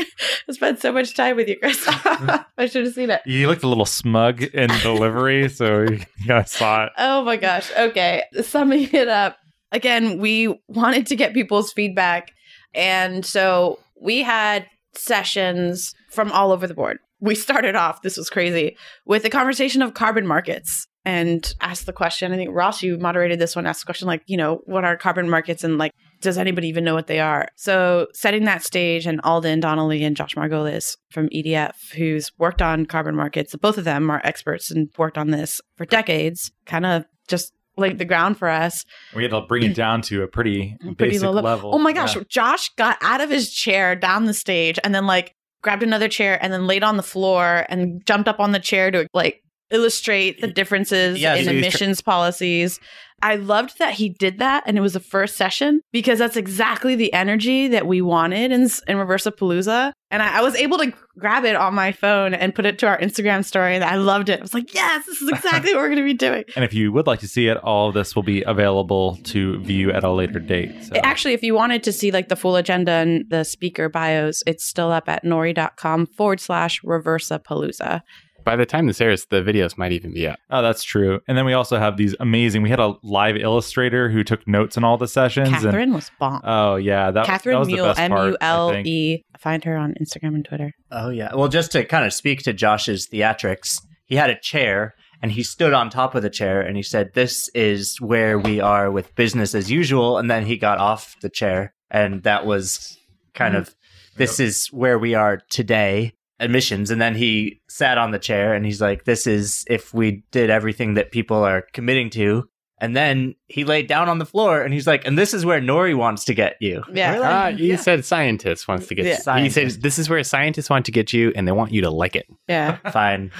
I 0.49 0.53
spent 0.53 0.81
so 0.81 0.93
much 0.93 1.15
time 1.15 1.37
with 1.37 1.49
you, 1.49 1.59
Chris. 1.59 1.83
I 1.87 2.67
should 2.67 2.85
have 2.85 2.95
seen 2.95 3.11
it. 3.11 3.23
You 3.27 3.49
looked 3.49 3.63
a 3.63 3.69
little 3.69 3.87
smug 3.87 4.43
in 4.43 4.69
delivery, 4.83 5.49
so 5.49 5.83
you 5.83 6.01
kind 6.27 6.41
of 6.41 6.49
saw 6.49 6.85
it. 6.87 6.93
Oh 6.99 7.25
my 7.25 7.37
gosh. 7.37 7.71
Okay. 7.77 8.23
Summing 8.43 8.89
it 8.93 9.09
up. 9.09 9.37
Again, 9.73 10.19
we 10.19 10.59
wanted 10.69 11.07
to 11.09 11.17
get 11.17 11.35
people's 11.35 11.73
feedback. 11.73 12.33
And 12.75 13.25
so 13.25 13.79
we 14.01 14.23
had 14.23 14.67
sessions 14.95 15.95
from 16.11 16.33
all 16.33 16.53
over 16.53 16.67
the 16.67 16.75
board. 16.75 16.99
We 17.21 17.35
started 17.35 17.77
off, 17.77 18.03
this 18.03 18.17
was 18.17 18.31
crazy, 18.31 18.77
with 19.05 19.25
a 19.25 19.31
conversation 19.31 19.83
of 19.83 19.95
carbon 19.95 20.27
markets 20.27 20.87
and 21.05 21.55
asked 21.61 21.87
the 21.87 21.93
question. 21.93 22.33
I 22.33 22.37
think 22.37 22.51
Ross, 22.53 22.83
you 22.83 22.99
moderated 22.99 23.39
this 23.39 23.55
one, 23.57 23.67
asked 23.67 23.81
the 23.81 23.87
question 23.87 24.07
like, 24.07 24.23
you 24.27 24.37
know, 24.37 24.61
what 24.65 24.85
are 24.85 24.97
carbon 24.97 25.29
markets 25.31 25.65
and 25.65 25.79
like, 25.79 25.93
does 26.21 26.37
anybody 26.37 26.69
even 26.69 26.85
know 26.85 26.95
what 26.95 27.07
they 27.07 27.21
are? 27.21 27.49
So 27.57 28.09
setting 28.13 28.45
that 28.45 28.63
stage 28.63 29.07
and 29.07 29.21
Alden 29.25 29.61
Donnelly 29.61 30.05
and 30.05 30.15
Josh 30.17 30.35
Margolis 30.35 30.97
from 31.11 31.29
EDF, 31.31 31.93
who's 31.95 32.31
worked 32.39 32.61
on 32.61 32.85
carbon 32.87 33.17
markets, 33.17 33.55
both 33.57 33.79
of 33.79 33.85
them 33.85 34.11
are 34.11 34.21
experts 34.25 34.71
and 34.71 34.91
worked 34.99 35.17
on 35.17 35.31
this 35.31 35.61
for 35.77 35.87
decades, 35.87 36.53
kind 36.67 36.85
of 36.85 37.05
just 37.29 37.55
laid 37.79 37.99
the 37.99 38.05
ground 38.05 38.37
for 38.37 38.49
us. 38.49 38.85
We 39.17 39.23
had 39.23 39.31
to 39.31 39.41
bring 39.41 39.63
it 39.63 39.75
down 39.75 40.03
to 40.03 40.23
a 40.23 40.29
pretty, 40.29 40.77
Pretty 40.81 40.95
basic 40.95 41.23
level. 41.23 41.43
level. 41.43 41.75
Oh 41.75 41.79
my 41.79 41.93
gosh, 41.95 42.15
Yeah. 42.17 42.23
Josh 42.29 42.69
got 42.77 42.99
out 43.01 43.23
of 43.23 43.31
his 43.31 43.51
chair 43.51 43.97
down 43.97 44.27
the 44.27 44.35
stage 44.35 44.79
and 44.85 44.95
then 44.95 45.07
like 45.07 45.35
grabbed 45.63 45.83
another 45.83 46.09
chair 46.09 46.39
and 46.43 46.53
then 46.53 46.67
laid 46.67 46.83
on 46.83 46.97
the 46.97 47.03
floor 47.03 47.67
and 47.69 48.05
jumped 48.07 48.29
up 48.29 48.41
on 48.41 48.53
the 48.53 48.61
chair 48.61 48.91
to 48.91 49.07
like 49.13 49.43
illustrate 49.71 50.41
the 50.41 50.49
differences 50.49 51.21
Yeah, 51.21 51.35
in 51.35 51.41
he 51.41 51.47
was 51.47 51.53
tr- 51.53 51.59
emissions 51.59 52.01
policies. 52.01 52.81
I 53.23 53.37
loved 53.37 53.79
that 53.79 53.95
he 53.95 54.09
did 54.09 54.39
that 54.39 54.63
and 54.67 54.79
it 54.79 54.81
was 54.81 54.95
the 54.95 55.01
first 55.01 55.37
session 55.37 55.83
because 55.93 56.19
that's 56.19 56.37
exactly 56.37 56.95
the 56.95 57.13
energy 57.13 57.69
that 57.69 57.87
we 57.87 58.01
wanted 58.01 58.51
in, 58.51 58.63
in 58.63 58.97
Reversapalooza. 58.97 59.93
And 60.11 60.23
I, 60.23 60.39
I 60.39 60.41
was 60.41 60.55
able 60.55 60.79
to 60.79 60.93
grab 61.19 61.45
it 61.45 61.55
on 61.55 61.75
my 61.75 61.93
phone 61.93 62.33
and 62.33 62.55
put 62.55 62.65
it 62.65 62.79
to 62.79 62.87
our 62.87 62.99
Instagram 62.99 63.45
story 63.45 63.75
and 63.75 63.85
I 63.85 63.97
loved 63.97 64.31
it. 64.31 64.39
I 64.39 64.43
was 64.43 64.55
like, 64.55 64.73
yes, 64.73 65.05
this 65.05 65.21
is 65.21 65.29
exactly 65.29 65.75
what 65.75 65.83
we're 65.83 65.89
going 65.89 65.99
to 65.99 66.05
be 66.05 66.15
doing. 66.15 66.45
And 66.57 66.65
if 66.65 66.73
you 66.73 66.93
would 66.93 67.07
like 67.07 67.21
to 67.21 67.29
see 67.29 67.49
it, 67.49 67.59
all 67.59 67.89
of 67.89 67.95
this 67.95 68.17
will 68.17 68.23
be 68.23 68.43
available 68.43 69.17
to 69.25 69.61
view 69.61 69.93
at 69.93 70.03
a 70.03 70.11
later 70.11 70.39
date. 70.39 70.85
So. 70.85 70.97
Actually, 70.97 71.35
if 71.35 71.43
you 71.43 71.55
wanted 71.55 71.83
to 71.83 71.93
see 71.93 72.11
like 72.11 72.29
the 72.29 72.37
full 72.37 72.57
agenda 72.57 72.93
and 72.93 73.27
the 73.29 73.45
speaker 73.45 73.91
bios, 73.91 74.43
it's 74.47 74.65
still 74.65 74.91
up 74.91 75.11
at 75.11 75.25
nori.com 75.25 76.07
forward 76.07 76.41
slash 76.41 76.81
reversapalooza. 76.83 78.01
By 78.45 78.57
the 78.57 78.67
time 78.67 78.87
this 78.87 79.01
airs, 79.01 79.27
the 79.27 79.43
videos 79.43 79.77
might 79.77 79.93
even 79.93 80.13
be 80.13 80.27
up. 80.27 80.39
Oh, 80.51 80.63
that's 80.63 80.83
true. 80.83 81.21
And 81.29 81.37
then 81.37 81.45
we 81.45 81.53
also 81.53 81.79
have 81.79 81.97
these 81.97 82.15
amazing. 82.21 82.63
We 82.63 82.71
had 82.71 82.81
a 82.81 82.95
live 83.03 83.37
illustrator 83.37 84.09
who 84.09 84.25
took 84.25 84.47
notes 84.47 84.77
in 84.77 84.85
all 84.85 84.97
the 84.97 85.09
sessions. 85.09 85.49
and- 85.49 85.57
Catherine 85.63 85.93
was 85.93 86.11
bomb. 86.19 86.41
oh 86.45 86.77
yeah, 86.77 87.07
that, 87.07 87.15
that 87.15 87.27
Catherine 87.27 87.59
was 87.59 87.69
the 87.69 87.75
Mule, 87.75 87.87
best 87.87 88.11
part. 88.11 88.31
U 88.31 88.37
I 88.41 88.47
L. 88.47 88.77
E. 88.85 89.25
Find 89.39 89.65
her 89.65 89.77
on 89.77 89.95
Instagram 90.01 90.35
and 90.35 90.45
Twitter. 90.45 90.73
Oh 90.91 91.11
yeah. 91.11 91.35
Well, 91.35 91.49
just 91.49 91.73
to 91.73 91.85
kind 91.85 92.05
of 92.05 92.13
speak 92.13 92.43
to 92.43 92.53
Josh's 92.53 93.09
theatrics, 93.09 93.81
he 94.07 94.17
had 94.17 94.31
a 94.31 94.39
chair 94.39 94.95
and 95.23 95.33
he 95.33 95.43
stood 95.43 95.73
on 95.73 95.91
top 95.91 96.15
of 96.15 96.23
the 96.23 96.31
chair 96.31 96.61
and 96.61 96.77
he 96.77 96.83
said, 96.83 97.13
"This 97.15 97.49
is 97.55 98.01
where 98.01 98.39
we 98.39 98.61
are 98.61 98.91
with 98.91 99.15
business 99.15 99.55
as 99.55 99.71
usual." 99.71 100.19
And 100.19 100.31
then 100.31 100.47
he 100.47 100.57
got 100.57 100.79
off 100.79 101.17
the 101.21 101.31
chair, 101.31 101.75
and 101.91 102.23
that 102.23 102.47
was 102.47 102.99
kind 103.35 103.55
mm-hmm. 103.55 103.63
of, 103.63 103.75
"This 104.17 104.41
is 104.41 104.69
where 104.69 104.99
we 104.99 105.15
are 105.15 105.41
today." 105.51 106.15
Emissions, 106.41 106.91
and 106.91 107.01
then 107.01 107.15
he 107.15 107.61
sat 107.69 107.99
on 107.99 108.11
the 108.11 108.19
chair 108.19 108.55
and 108.55 108.65
he's 108.65 108.81
like, 108.81 109.05
"This 109.05 109.27
is 109.27 109.65
if 109.69 109.93
we 109.95 110.23
did 110.33 110.51
everything 110.51 110.95
that 110.95 111.11
people 111.13 111.37
are 111.45 111.63
committing 111.73 112.11
to." 112.11 112.45
And 112.83 112.97
then 112.97 113.35
he 113.47 113.65
laid 113.65 113.89
down 113.89 114.09
on 114.09 114.17
the 114.19 114.25
floor 114.25 114.63
and 114.63 114.73
he's 114.73 114.87
like, 114.87 115.07
"And 115.07 115.19
this 115.19 115.35
is 115.35 115.45
where 115.45 115.61
Nori 115.61 115.95
wants 115.95 116.25
to 116.25 116.33
get 116.35 116.57
you." 116.61 116.83
Yeah. 116.91 117.13
Really? 117.13 117.25
Ah, 117.27 117.51
he 117.51 117.69
Yeah. 117.69 117.77
said 117.77 118.07
scientist 118.07 118.67
wants 118.69 118.87
to 118.87 118.95
get 118.95 119.05
Yeah. 119.05 119.11
you. 119.11 119.17
He 119.17 119.23
Scientist. 119.51 119.75
said 119.75 119.83
this 119.83 119.99
is 119.99 120.09
where 120.09 120.25
scientists 120.25 120.71
want 120.71 120.87
to 120.87 120.93
get 120.93 121.13
you 121.13 121.31
and 121.37 121.47
they 121.47 121.53
want 121.53 121.73
you 121.73 121.83
to 121.83 121.91
like 121.91 122.17
it. 122.17 122.25
Yeah. 122.49 122.77
Fine. 122.91 123.33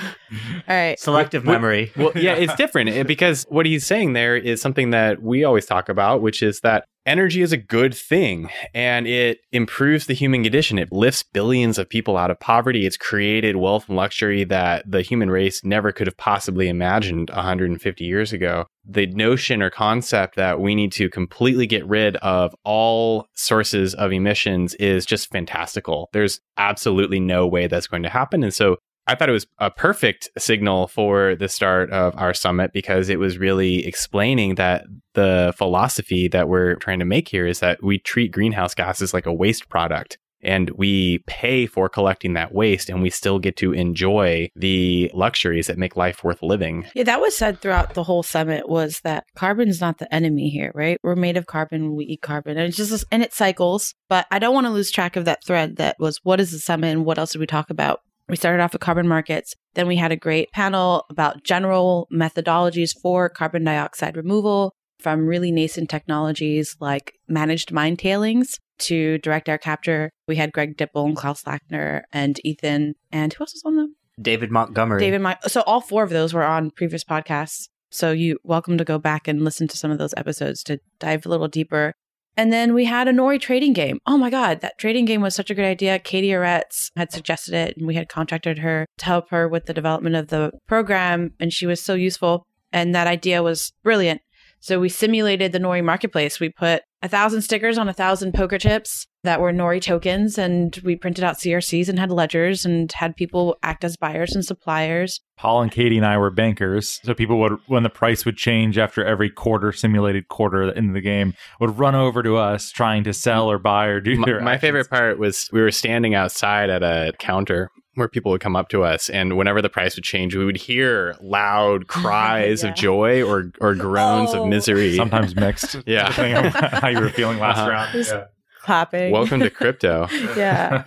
All 0.69 0.77
right. 0.77 1.01
Selective 1.01 1.47
What- 1.47 1.53
memory. 1.55 1.91
Well, 1.97 2.13
yeah, 2.17 2.35
it's 2.35 2.55
different 2.57 2.91
eh, 2.91 3.03
because 3.05 3.47
what 3.49 3.65
he's 3.65 3.87
saying 3.87 4.13
there 4.13 4.37
is 4.37 4.61
something 4.61 4.91
that 4.91 5.23
we 5.23 5.43
always 5.45 5.65
talk 5.65 5.89
about, 5.89 6.21
which 6.21 6.43
is 6.43 6.61
that 6.61 6.85
energy 7.07 7.43
is 7.43 7.53
a 7.53 7.57
good 7.57 7.95
thing 7.95 8.51
and 8.75 9.07
it 9.07 9.41
improves 9.53 10.07
the 10.07 10.15
human 10.15 10.43
condition. 10.43 10.79
It 10.79 10.93
lifts 10.93 11.23
billions 11.23 11.79
of 11.79 11.89
people 11.89 12.17
out 12.17 12.31
of 12.31 12.41
poverty. 12.41 12.87
It's 12.87 12.97
created 12.97 13.57
wealth 13.57 13.89
and 13.89 13.97
luxury 13.97 14.45
that 14.45 14.91
the 14.91 15.03
human 15.03 15.31
race 15.31 15.65
never 15.65 15.93
could 15.93 16.07
have 16.07 16.17
possibly 16.17 16.69
imagined 16.69 17.31
150 17.31 18.05
years 18.05 18.33
ago. 18.33 18.67
The 18.85 19.07
notion 19.07 19.63
or 19.63 19.71
concept 19.71 20.37
that 20.37 20.61
we 20.61 20.75
need 20.75 20.93
to 20.93 21.09
completely 21.11 21.67
get 21.67 21.87
rid 21.87 22.17
of 22.17 22.55
all 22.65 23.27
sources 23.35 23.95
of 23.95 24.13
emissions 24.13 24.75
is 24.75 25.07
just 25.07 25.31
fantastical. 25.31 26.09
There's 26.13 26.41
absolutely 26.57 27.21
no 27.21 27.47
way 27.47 27.67
that's 27.67 27.87
going 27.87 28.03
to 28.03 28.09
happen. 28.09 28.43
And 28.43 28.55
so 28.55 28.77
I 29.07 29.15
thought 29.15 29.29
it 29.29 29.33
was 29.33 29.47
a 29.59 29.71
perfect 29.71 30.29
signal 30.39 30.87
for 30.87 31.35
the 31.35 31.49
start 31.49 31.91
of 31.91 32.15
our 32.17 32.33
summit 32.33 32.73
because 32.73 33.09
it 33.09 33.19
was 33.19 33.39
really 33.39 33.87
explaining 33.87 34.55
that 34.55 34.85
the 35.15 35.53
philosophy 35.57 36.29
that 36.29 36.49
we're 36.49 36.77
trying 36.77 37.01
to 37.01 37.05
make 37.05 37.29
here 37.29 37.47
is 37.47 37.61
that 37.61 37.83
we 37.83 37.99
treat 37.99 38.31
greenhouse 38.31 38.75
gases 38.75 39.13
like 39.13 39.27
a 39.27 39.33
waste 39.33 39.69
product 39.69 40.19
and 40.43 40.71
we 40.71 41.19
pay 41.27 41.67
for 41.67 41.89
collecting 41.89 42.35
that 42.35 42.55
waste 42.55 42.89
and 42.89 43.03
we 43.03 43.11
still 43.11 43.39
get 43.39 43.57
to 43.57 43.73
enjoy 43.73 44.49
the 44.57 45.11
luxuries 45.15 45.67
that 45.67 45.79
make 45.79 45.97
life 45.97 46.25
worth 46.25 46.43
living. 46.43 46.87
Yeah, 46.95 47.05
that 47.05 47.21
was 47.21 47.37
said 47.37 47.61
throughout 47.61 47.95
the 47.95 48.05
whole 48.05 48.23
summit 48.23 48.69
was 48.69 49.01
that 49.01 49.25
carbon's 49.35 49.81
not 49.81 49.99
the 49.99 50.13
enemy 50.15 50.49
here, 50.49 50.73
right? 50.75 50.99
We're 51.03 51.17
made 51.17 51.37
of 51.37 51.47
carbon, 51.47 51.95
we 51.95 52.05
eat 52.05 52.23
carbon, 52.23 52.57
and 52.57 52.69
it's 52.69 52.77
just 52.77 53.05
and 53.11 53.23
it 53.23 53.35
cycles. 53.35 53.95
But 54.09 54.27
I 54.31 54.39
don't 54.39 54.55
want 54.55 54.67
to 54.67 54.73
lose 54.73 54.91
track 54.91 55.17
of 55.17 55.25
that 55.27 55.45
thread 55.45 55.77
that 55.77 55.97
was 55.99 56.21
what 56.23 56.41
is 56.41 56.53
the 56.53 56.59
summit 56.59 56.89
and 56.89 57.05
what 57.05 57.19
else 57.19 57.33
did 57.33 57.41
we 57.41 57.47
talk 57.47 57.71
about? 57.71 58.01
We 58.31 58.37
started 58.37 58.63
off 58.63 58.73
with 58.73 58.81
carbon 58.81 59.09
markets. 59.09 59.55
Then 59.75 59.89
we 59.89 59.97
had 59.97 60.13
a 60.13 60.17
great 60.17 60.51
panel 60.53 61.05
about 61.11 61.43
general 61.45 62.09
methodologies 62.13 62.93
for 63.03 63.29
carbon 63.29 63.65
dioxide 63.65 64.17
removal. 64.17 64.73
from 65.01 65.27
really 65.27 65.51
nascent 65.51 65.89
technologies 65.89 66.77
like 66.79 67.15
managed 67.27 67.73
mine 67.73 67.97
tailings 67.97 68.59
to 68.79 69.17
direct 69.19 69.49
air 69.49 69.57
capture. 69.57 70.11
We 70.29 70.37
had 70.37 70.53
Greg 70.53 70.77
Dipple 70.77 71.07
and 71.07 71.17
Klaus 71.17 71.43
Lackner 71.45 72.03
and 72.13 72.39
Ethan 72.45 72.97
and 73.11 73.33
who 73.33 73.43
else 73.43 73.55
was 73.55 73.63
on 73.65 73.77
them? 73.77 73.97
David 74.21 74.51
Montgomery. 74.51 75.01
David 75.01 75.23
Mon- 75.23 75.37
So 75.49 75.63
all 75.63 75.81
four 75.81 76.03
of 76.03 76.11
those 76.11 76.35
were 76.35 76.45
on 76.45 76.71
previous 76.71 77.03
podcasts. 77.03 77.69
So 77.91 78.13
you 78.13 78.37
welcome 78.45 78.77
to 78.77 78.85
go 78.85 78.99
back 78.99 79.27
and 79.27 79.43
listen 79.43 79.69
to 79.69 79.77
some 79.79 79.91
of 79.91 79.97
those 79.97 80.13
episodes 80.19 80.63
to 80.65 80.79
dive 80.99 81.25
a 81.25 81.31
little 81.31 81.49
deeper. 81.49 81.95
And 82.41 82.51
then 82.51 82.73
we 82.73 82.87
had 82.87 83.07
a 83.07 83.13
Nori 83.13 83.39
trading 83.39 83.75
game. 83.75 83.99
Oh 84.07 84.17
my 84.17 84.31
God, 84.31 84.63
that 84.63 84.79
trading 84.79 85.05
game 85.05 85.21
was 85.21 85.35
such 85.35 85.51
a 85.51 85.55
good 85.55 85.67
idea. 85.67 85.99
Katie 85.99 86.31
Aretz 86.31 86.91
had 86.97 87.13
suggested 87.13 87.53
it, 87.53 87.77
and 87.77 87.87
we 87.87 87.97
had 87.97 88.09
contracted 88.09 88.61
her 88.61 88.87
to 88.97 89.05
help 89.05 89.29
her 89.29 89.47
with 89.47 89.67
the 89.67 89.75
development 89.75 90.17
of 90.17 90.29
the 90.29 90.51
program. 90.67 91.35
And 91.39 91.53
she 91.53 91.67
was 91.67 91.83
so 91.83 91.93
useful. 91.93 92.47
And 92.73 92.95
that 92.95 93.07
idea 93.07 93.43
was 93.43 93.75
brilliant. 93.83 94.23
So 94.59 94.81
we 94.81 94.89
simulated 94.89 95.53
the 95.53 95.59
Nori 95.59 95.85
marketplace. 95.85 96.41
We 96.41 96.49
put 96.49 96.81
a 97.03 97.11
thousand 97.11 97.43
stickers 97.43 97.77
on 97.77 97.91
a 97.91 97.93
thousand 97.93 98.33
poker 98.33 98.57
chips 98.57 99.07
that 99.23 99.41
were 99.41 99.53
Nori 99.53 99.81
tokens, 99.83 100.39
and 100.39 100.79
we 100.85 100.97
printed 100.97 101.23
out 101.25 101.37
CRCs 101.37 101.89
and 101.89 101.99
had 101.99 102.11
ledgers 102.11 102.65
and 102.65 102.91
had 102.93 103.15
people 103.17 103.57
act 103.63 103.85
as 103.85 103.97
buyers 103.97 104.35
and 104.35 104.45
suppliers. 104.45 105.21
Paul 105.37 105.63
and 105.63 105.71
Katie 105.71 105.97
and 105.99 106.07
I 106.07 106.17
were 106.17 106.31
bankers, 106.31 107.01
so 107.05 107.13
people 107.15 107.39
would, 107.41 107.59
when 107.67 107.83
the 107.83 107.91
price 107.91 108.25
would 108.25 108.37
change 108.37 108.79
after 108.79 109.05
every 109.05 109.29
quarter, 109.31 109.73
simulated 109.73 110.29
quarter 110.29 110.71
in 110.71 110.93
the 110.93 111.01
game, 111.01 111.35
would 111.61 111.79
run 111.79 111.95
over 111.95 112.23
to 112.23 112.37
us 112.37 112.71
trying 112.71 113.05
to 113.05 113.13
sell 113.13 113.51
or 113.51 113.59
buy 113.59 113.87
or 113.87 114.01
do 114.01 114.17
My, 114.17 114.25
their. 114.27 114.41
my 114.41 114.53
actions. 114.55 114.61
favorite 114.61 114.91
part 114.91 115.19
was 115.19 115.49
we 115.53 115.61
were 115.61 115.71
standing 115.71 116.15
outside 116.15 116.71
at 116.71 116.83
a 116.83 117.13
counter 117.19 117.71
where 117.97 118.09
people 118.09 118.31
would 118.33 118.41
come 118.41 118.57
up 118.57 118.69
to 118.71 118.85
us, 118.85 119.11
and 119.11 119.37
whenever 119.37 119.61
the 119.61 119.69
price 119.69 119.97
would 119.97 120.05
change, 120.05 120.35
we 120.35 120.45
would 120.47 120.57
hear 120.57 121.15
loud 121.21 121.87
cries 121.89 122.63
Yeah. 122.63 122.71
of 122.71 122.77
joy 122.77 123.23
or 123.23 123.51
or 123.61 123.75
groans 123.75 124.31
Oh. 124.33 124.45
of 124.45 124.49
misery. 124.49 124.97
sometimes 124.97 125.35
mixed. 125.37 125.77
Yeah. 125.87 126.09
depending 126.09 126.37
on 126.37 126.45
how 126.81 126.89
you 126.89 127.01
were 127.01 127.11
feeling 127.11 127.39
last 127.39 127.59
Uh-huh. 127.59 127.71
round. 127.71 127.93
Just- 127.93 128.13
Yeah. 128.13 128.25
Clapping. 128.63 129.11
Welcome 129.13 129.41
to 129.41 129.51
crypto. 129.61 130.07
yeah. 130.37 130.85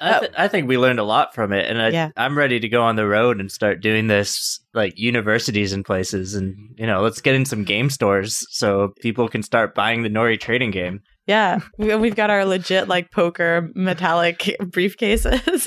I, 0.00 0.18
th- 0.20 0.32
I 0.36 0.48
think 0.48 0.68
we 0.68 0.78
learned 0.78 0.98
a 0.98 1.04
lot 1.04 1.34
from 1.34 1.52
it, 1.52 1.68
and 1.68 1.80
I, 1.80 1.88
Yeah. 1.88 2.10
I'm 2.16 2.36
ready 2.36 2.60
to 2.60 2.68
go 2.68 2.82
on 2.82 2.96
the 2.96 3.06
road 3.06 3.40
and 3.40 3.50
start 3.50 3.80
doing 3.80 4.06
this 4.06 4.60
like 4.74 4.98
universities 4.98 5.72
and 5.72 5.84
places, 5.84 6.34
and 6.34 6.56
you 6.76 6.86
know, 6.86 7.02
let's 7.02 7.20
get 7.20 7.34
in 7.34 7.44
some 7.44 7.64
game 7.64 7.90
stores 7.90 8.46
so 8.50 8.92
people 9.00 9.28
can 9.28 9.42
start 9.42 9.74
buying 9.74 10.02
the 10.02 10.10
Nori 10.10 10.38
trading 10.38 10.70
game. 10.70 11.00
Yeah. 11.26 11.58
We, 11.76 11.94
we've 11.96 12.14
got 12.14 12.30
our 12.30 12.44
legit 12.44 12.86
like 12.86 13.10
poker 13.10 13.70
metallic 13.74 14.38
briefcases. 14.60 15.66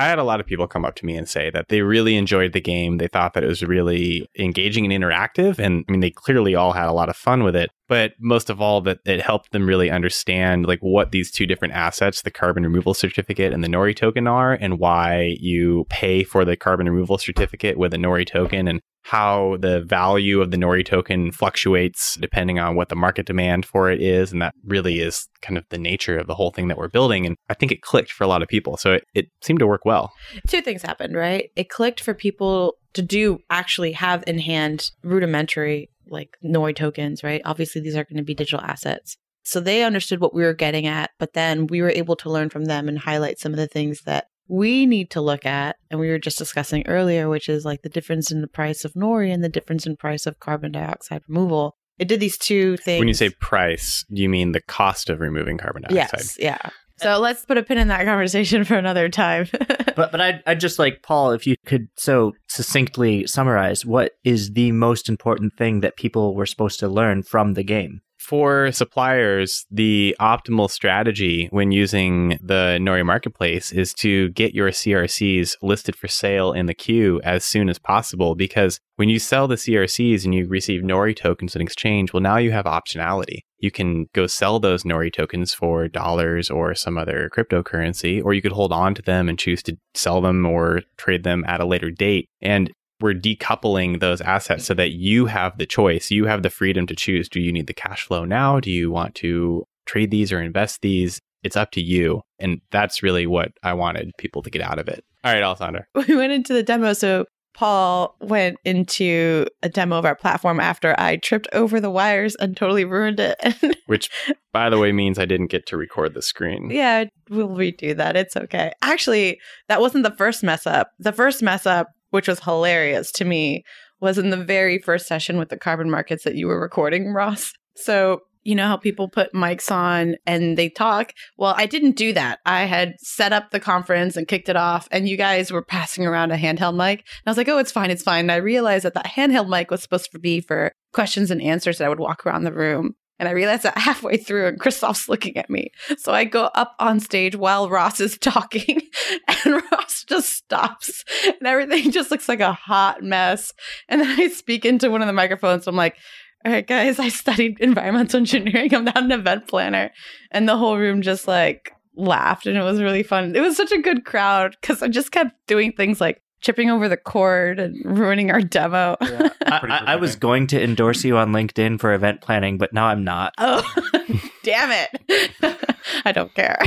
I 0.00 0.04
had 0.04 0.18
a 0.18 0.24
lot 0.24 0.40
of 0.40 0.46
people 0.46 0.66
come 0.66 0.86
up 0.86 0.94
to 0.94 1.04
me 1.04 1.14
and 1.14 1.28
say 1.28 1.50
that 1.50 1.68
they 1.68 1.82
really 1.82 2.16
enjoyed 2.16 2.54
the 2.54 2.60
game. 2.60 2.96
They 2.96 3.06
thought 3.06 3.34
that 3.34 3.44
it 3.44 3.48
was 3.48 3.62
really 3.62 4.26
engaging 4.38 4.90
and 4.90 5.04
interactive. 5.04 5.58
And 5.58 5.84
I 5.86 5.92
mean, 5.92 6.00
they 6.00 6.08
clearly 6.08 6.54
all 6.54 6.72
had 6.72 6.88
a 6.88 6.92
lot 6.92 7.10
of 7.10 7.16
fun 7.16 7.44
with 7.44 7.54
it. 7.54 7.68
But 7.86 8.12
most 8.18 8.48
of 8.48 8.62
all, 8.62 8.80
that 8.82 9.00
it 9.04 9.20
helped 9.20 9.52
them 9.52 9.66
really 9.66 9.90
understand 9.90 10.64
like 10.64 10.78
what 10.80 11.10
these 11.10 11.30
two 11.30 11.44
different 11.44 11.74
assets, 11.74 12.22
the 12.22 12.30
carbon 12.30 12.62
removal 12.62 12.94
certificate 12.94 13.52
and 13.52 13.62
the 13.62 13.68
Nori 13.68 13.94
token 13.94 14.26
are, 14.26 14.54
and 14.54 14.78
why 14.78 15.36
you 15.38 15.84
pay 15.90 16.24
for 16.24 16.46
the 16.46 16.56
carbon 16.56 16.88
removal 16.88 17.18
certificate 17.18 17.76
with 17.76 17.92
a 17.92 17.98
Nori 17.98 18.26
token 18.26 18.68
and 18.68 18.80
how 19.02 19.56
the 19.60 19.80
value 19.82 20.40
of 20.40 20.50
the 20.50 20.56
Nori 20.56 20.84
token 20.84 21.32
fluctuates 21.32 22.16
depending 22.20 22.58
on 22.58 22.74
what 22.74 22.88
the 22.88 22.96
market 22.96 23.26
demand 23.26 23.64
for 23.64 23.90
it 23.90 24.00
is. 24.00 24.32
And 24.32 24.42
that 24.42 24.54
really 24.64 25.00
is 25.00 25.26
kind 25.42 25.56
of 25.56 25.64
the 25.70 25.78
nature 25.78 26.18
of 26.18 26.26
the 26.26 26.34
whole 26.34 26.50
thing 26.50 26.68
that 26.68 26.76
we're 26.76 26.88
building. 26.88 27.26
And 27.26 27.36
I 27.48 27.54
think 27.54 27.72
it 27.72 27.80
clicked 27.80 28.12
for 28.12 28.24
a 28.24 28.28
lot 28.28 28.42
of 28.42 28.48
people. 28.48 28.76
So 28.76 28.94
it, 28.94 29.04
it 29.14 29.26
seemed 29.42 29.60
to 29.60 29.66
work 29.66 29.84
well. 29.84 30.12
Two 30.48 30.60
things 30.60 30.82
happened, 30.82 31.16
right? 31.16 31.50
It 31.56 31.70
clicked 31.70 32.00
for 32.00 32.14
people 32.14 32.74
to 32.92 33.02
do 33.02 33.38
actually 33.48 33.92
have 33.92 34.24
in 34.26 34.38
hand 34.38 34.90
rudimentary 35.02 35.88
like 36.08 36.36
Nori 36.44 36.74
tokens, 36.74 37.22
right? 37.22 37.40
Obviously, 37.44 37.80
these 37.80 37.96
are 37.96 38.04
going 38.04 38.16
to 38.16 38.22
be 38.22 38.34
digital 38.34 38.60
assets. 38.60 39.16
So 39.42 39.60
they 39.60 39.84
understood 39.84 40.20
what 40.20 40.34
we 40.34 40.42
were 40.42 40.54
getting 40.54 40.86
at, 40.86 41.10
but 41.18 41.32
then 41.32 41.66
we 41.66 41.80
were 41.80 41.90
able 41.90 42.16
to 42.16 42.30
learn 42.30 42.50
from 42.50 42.66
them 42.66 42.88
and 42.88 42.98
highlight 42.98 43.38
some 43.38 43.52
of 43.52 43.58
the 43.58 43.66
things 43.66 44.02
that 44.02 44.26
we 44.50 44.84
need 44.84 45.10
to 45.10 45.20
look 45.20 45.46
at. 45.46 45.76
And 45.90 46.00
we 46.00 46.08
were 46.08 46.18
just 46.18 46.38
discussing 46.38 46.86
earlier, 46.86 47.28
which 47.28 47.48
is 47.48 47.64
like 47.64 47.82
the 47.82 47.88
difference 47.88 48.30
in 48.30 48.40
the 48.40 48.48
price 48.48 48.84
of 48.84 48.92
Nori 48.94 49.32
and 49.32 49.44
the 49.44 49.48
difference 49.48 49.86
in 49.86 49.96
price 49.96 50.26
of 50.26 50.40
carbon 50.40 50.72
dioxide 50.72 51.22
removal. 51.28 51.76
It 51.98 52.08
did 52.08 52.20
these 52.20 52.36
two 52.36 52.76
things. 52.78 52.98
When 52.98 53.08
you 53.08 53.14
say 53.14 53.30
price, 53.30 54.04
do 54.12 54.20
you 54.20 54.28
mean 54.28 54.52
the 54.52 54.62
cost 54.62 55.08
of 55.08 55.20
removing 55.20 55.58
carbon 55.58 55.82
dioxide? 55.82 56.20
yes, 56.20 56.38
yeah. 56.38 56.70
So 56.96 57.18
let's 57.18 57.46
put 57.46 57.56
a 57.56 57.62
pin 57.62 57.78
in 57.78 57.88
that 57.88 58.04
conversation 58.04 58.64
for 58.66 58.74
another 58.74 59.08
time. 59.08 59.48
But 59.96 60.12
but 60.12 60.20
I 60.20 60.40
I 60.46 60.54
just 60.54 60.78
like 60.78 61.02
Paul, 61.02 61.32
if 61.32 61.46
you 61.46 61.56
could 61.66 61.88
so 61.96 62.32
succinctly 62.48 63.26
summarize 63.26 63.84
what 63.84 64.12
is 64.24 64.52
the 64.52 64.72
most 64.72 65.10
important 65.10 65.52
thing 65.58 65.80
that 65.80 65.96
people 65.96 66.34
were 66.34 66.46
supposed 66.46 66.78
to 66.80 66.88
learn 66.88 67.22
from 67.22 67.52
the 67.52 67.64
game. 67.64 68.00
For 68.20 68.70
suppliers, 68.70 69.64
the 69.70 70.14
optimal 70.20 70.70
strategy 70.70 71.48
when 71.50 71.72
using 71.72 72.38
the 72.42 72.78
Nori 72.78 73.04
Marketplace 73.04 73.72
is 73.72 73.94
to 73.94 74.28
get 74.30 74.54
your 74.54 74.68
CRCs 74.68 75.56
listed 75.62 75.96
for 75.96 76.06
sale 76.06 76.52
in 76.52 76.66
the 76.66 76.74
queue 76.74 77.20
as 77.24 77.44
soon 77.46 77.70
as 77.70 77.78
possible 77.78 78.34
because 78.34 78.78
when 78.96 79.08
you 79.08 79.18
sell 79.18 79.48
the 79.48 79.54
CRCs 79.54 80.26
and 80.26 80.34
you 80.34 80.46
receive 80.46 80.82
Nori 80.82 81.16
tokens 81.16 81.56
in 81.56 81.62
exchange, 81.62 82.12
well, 82.12 82.20
now 82.20 82.36
you 82.36 82.52
have 82.52 82.66
optionality. 82.66 83.40
You 83.58 83.70
can 83.70 84.06
go 84.12 84.26
sell 84.26 84.60
those 84.60 84.84
Nori 84.84 85.10
tokens 85.10 85.54
for 85.54 85.88
dollars 85.88 86.50
or 86.50 86.74
some 86.74 86.98
other 86.98 87.30
cryptocurrency, 87.34 88.22
or 88.22 88.34
you 88.34 88.42
could 88.42 88.52
hold 88.52 88.72
on 88.72 88.94
to 88.94 89.02
them 89.02 89.30
and 89.30 89.38
choose 89.38 89.62
to 89.62 89.78
sell 89.94 90.20
them 90.20 90.44
or 90.44 90.82
trade 90.98 91.24
them 91.24 91.42
at 91.48 91.60
a 91.60 91.66
later 91.66 91.90
date. 91.90 92.28
And 92.42 92.70
we're 93.00 93.14
decoupling 93.14 94.00
those 94.00 94.20
assets 94.20 94.64
so 94.64 94.74
that 94.74 94.92
you 94.92 95.26
have 95.26 95.58
the 95.58 95.66
choice. 95.66 96.10
You 96.10 96.26
have 96.26 96.42
the 96.42 96.50
freedom 96.50 96.86
to 96.86 96.94
choose. 96.94 97.28
Do 97.28 97.40
you 97.40 97.52
need 97.52 97.66
the 97.66 97.74
cash 97.74 98.04
flow 98.04 98.24
now? 98.24 98.60
Do 98.60 98.70
you 98.70 98.90
want 98.90 99.14
to 99.16 99.64
trade 99.86 100.10
these 100.10 100.32
or 100.32 100.40
invest 100.40 100.82
these? 100.82 101.20
It's 101.42 101.56
up 101.56 101.70
to 101.72 101.80
you. 101.80 102.22
And 102.38 102.60
that's 102.70 103.02
really 103.02 103.26
what 103.26 103.52
I 103.62 103.72
wanted 103.72 104.12
people 104.18 104.42
to 104.42 104.50
get 104.50 104.62
out 104.62 104.78
of 104.78 104.88
it. 104.88 105.04
All 105.24 105.32
right, 105.32 105.42
Alessandra. 105.42 105.86
we 106.08 106.16
went 106.16 106.32
into 106.32 106.52
the 106.52 106.62
demo. 106.62 106.92
So 106.92 107.24
Paul 107.54 108.16
went 108.20 108.58
into 108.64 109.46
a 109.62 109.68
demo 109.68 109.98
of 109.98 110.04
our 110.04 110.14
platform 110.14 110.60
after 110.60 110.94
I 110.98 111.16
tripped 111.16 111.48
over 111.52 111.80
the 111.80 111.90
wires 111.90 112.34
and 112.36 112.56
totally 112.56 112.84
ruined 112.84 113.20
it. 113.20 113.36
Which, 113.86 114.08
by 114.52 114.70
the 114.70 114.78
way, 114.78 114.92
means 114.92 115.18
I 115.18 115.24
didn't 115.24 115.50
get 115.50 115.66
to 115.66 115.76
record 115.76 116.14
the 116.14 116.22
screen. 116.22 116.70
yeah, 116.70 117.04
we'll 117.28 117.48
redo 117.48 117.96
that. 117.96 118.16
It's 118.16 118.36
okay. 118.36 118.72
Actually, 118.82 119.40
that 119.68 119.80
wasn't 119.80 120.04
the 120.04 120.14
first 120.16 120.42
mess 120.42 120.66
up. 120.66 120.90
The 120.98 121.12
first 121.12 121.42
mess 121.42 121.66
up, 121.66 121.88
which 122.10 122.28
was 122.28 122.40
hilarious 122.40 123.10
to 123.12 123.24
me, 123.24 123.64
was 124.00 124.18
in 124.18 124.30
the 124.30 124.36
very 124.36 124.78
first 124.78 125.06
session 125.06 125.38
with 125.38 125.48
the 125.48 125.58
carbon 125.58 125.90
markets 125.90 126.24
that 126.24 126.34
you 126.34 126.46
were 126.46 126.60
recording, 126.60 127.12
Ross. 127.12 127.52
So 127.76 128.22
you 128.42 128.54
know 128.54 128.66
how 128.66 128.76
people 128.76 129.08
put 129.08 129.34
mics 129.34 129.70
on 129.70 130.16
and 130.26 130.56
they 130.56 130.68
talk? 130.70 131.12
Well, 131.36 131.54
I 131.56 131.66
didn't 131.66 131.96
do 131.96 132.12
that. 132.14 132.38
I 132.46 132.64
had 132.64 132.94
set 133.00 133.32
up 133.32 133.50
the 133.50 133.60
conference 133.60 134.16
and 134.16 134.26
kicked 134.26 134.48
it 134.48 134.56
off, 134.56 134.88
and 134.90 135.08
you 135.08 135.16
guys 135.16 135.52
were 135.52 135.62
passing 135.62 136.06
around 136.06 136.32
a 136.32 136.36
handheld 136.36 136.76
mic. 136.76 137.00
And 137.00 137.26
I 137.26 137.30
was 137.30 137.36
like, 137.36 137.48
oh, 137.48 137.58
it's 137.58 137.72
fine, 137.72 137.90
it's 137.90 138.02
fine. 138.02 138.20
And 138.20 138.32
I 138.32 138.36
realized 138.36 138.84
that 138.84 138.94
that 138.94 139.06
handheld 139.06 139.48
mic 139.48 139.70
was 139.70 139.82
supposed 139.82 140.10
to 140.12 140.18
be 140.18 140.40
for 140.40 140.72
questions 140.92 141.30
and 141.30 141.42
answers 141.42 141.78
that 141.78 141.84
I 141.84 141.88
would 141.88 142.00
walk 142.00 142.24
around 142.24 142.44
the 142.44 142.52
room. 142.52 142.94
And 143.20 143.28
I 143.28 143.32
realized 143.32 143.62
that 143.62 143.78
halfway 143.78 144.16
through, 144.16 144.48
and 144.48 144.58
Christoph's 144.58 145.08
looking 145.08 145.36
at 145.36 145.50
me. 145.50 145.70
So 145.98 146.12
I 146.12 146.24
go 146.24 146.46
up 146.54 146.74
on 146.80 146.98
stage 146.98 147.36
while 147.36 147.68
Ross 147.68 148.00
is 148.00 148.18
talking, 148.20 148.80
and 149.28 149.62
Ross 149.72 150.04
just 150.08 150.30
stops, 150.30 151.04
and 151.24 151.46
everything 151.46 151.92
just 151.92 152.10
looks 152.10 152.28
like 152.28 152.40
a 152.40 152.54
hot 152.54 153.02
mess. 153.02 153.52
And 153.88 154.00
then 154.00 154.18
I 154.18 154.28
speak 154.28 154.64
into 154.64 154.90
one 154.90 155.02
of 155.02 155.06
the 155.06 155.12
microphones. 155.12 155.68
I'm 155.68 155.76
like, 155.76 155.96
all 156.44 156.50
right, 156.50 156.66
guys, 156.66 156.98
I 156.98 157.10
studied 157.10 157.60
environmental 157.60 158.18
engineering. 158.18 158.74
I'm 158.74 158.84
not 158.84 158.96
an 158.96 159.12
event 159.12 159.46
planner. 159.46 159.90
And 160.30 160.48
the 160.48 160.56
whole 160.56 160.78
room 160.78 161.02
just 161.02 161.28
like 161.28 161.72
laughed 161.94 162.46
and 162.46 162.56
it 162.56 162.62
was 162.62 162.80
really 162.80 163.02
fun. 163.02 163.36
It 163.36 163.40
was 163.40 163.58
such 163.58 163.72
a 163.72 163.82
good 163.82 164.06
crowd 164.06 164.56
because 164.58 164.82
I 164.82 164.88
just 164.88 165.12
kept 165.12 165.32
doing 165.46 165.72
things 165.72 166.00
like 166.00 166.22
chipping 166.40 166.70
over 166.70 166.88
the 166.88 166.96
cord 166.96 167.58
and 167.58 167.76
ruining 167.84 168.30
our 168.30 168.40
demo. 168.40 168.96
I, 169.00 169.30
I, 169.46 169.82
I 169.86 169.96
was 169.96 170.16
going 170.16 170.46
to 170.48 170.62
endorse 170.62 171.04
you 171.04 171.16
on 171.16 171.32
LinkedIn 171.32 171.80
for 171.80 171.92
event 171.92 172.20
planning, 172.20 172.58
but 172.58 172.72
now 172.72 172.86
I'm 172.86 173.04
not. 173.04 173.34
oh, 173.38 173.62
damn 174.42 174.70
it. 174.70 175.58
I 176.04 176.12
don't 176.12 176.34
care. 176.34 176.58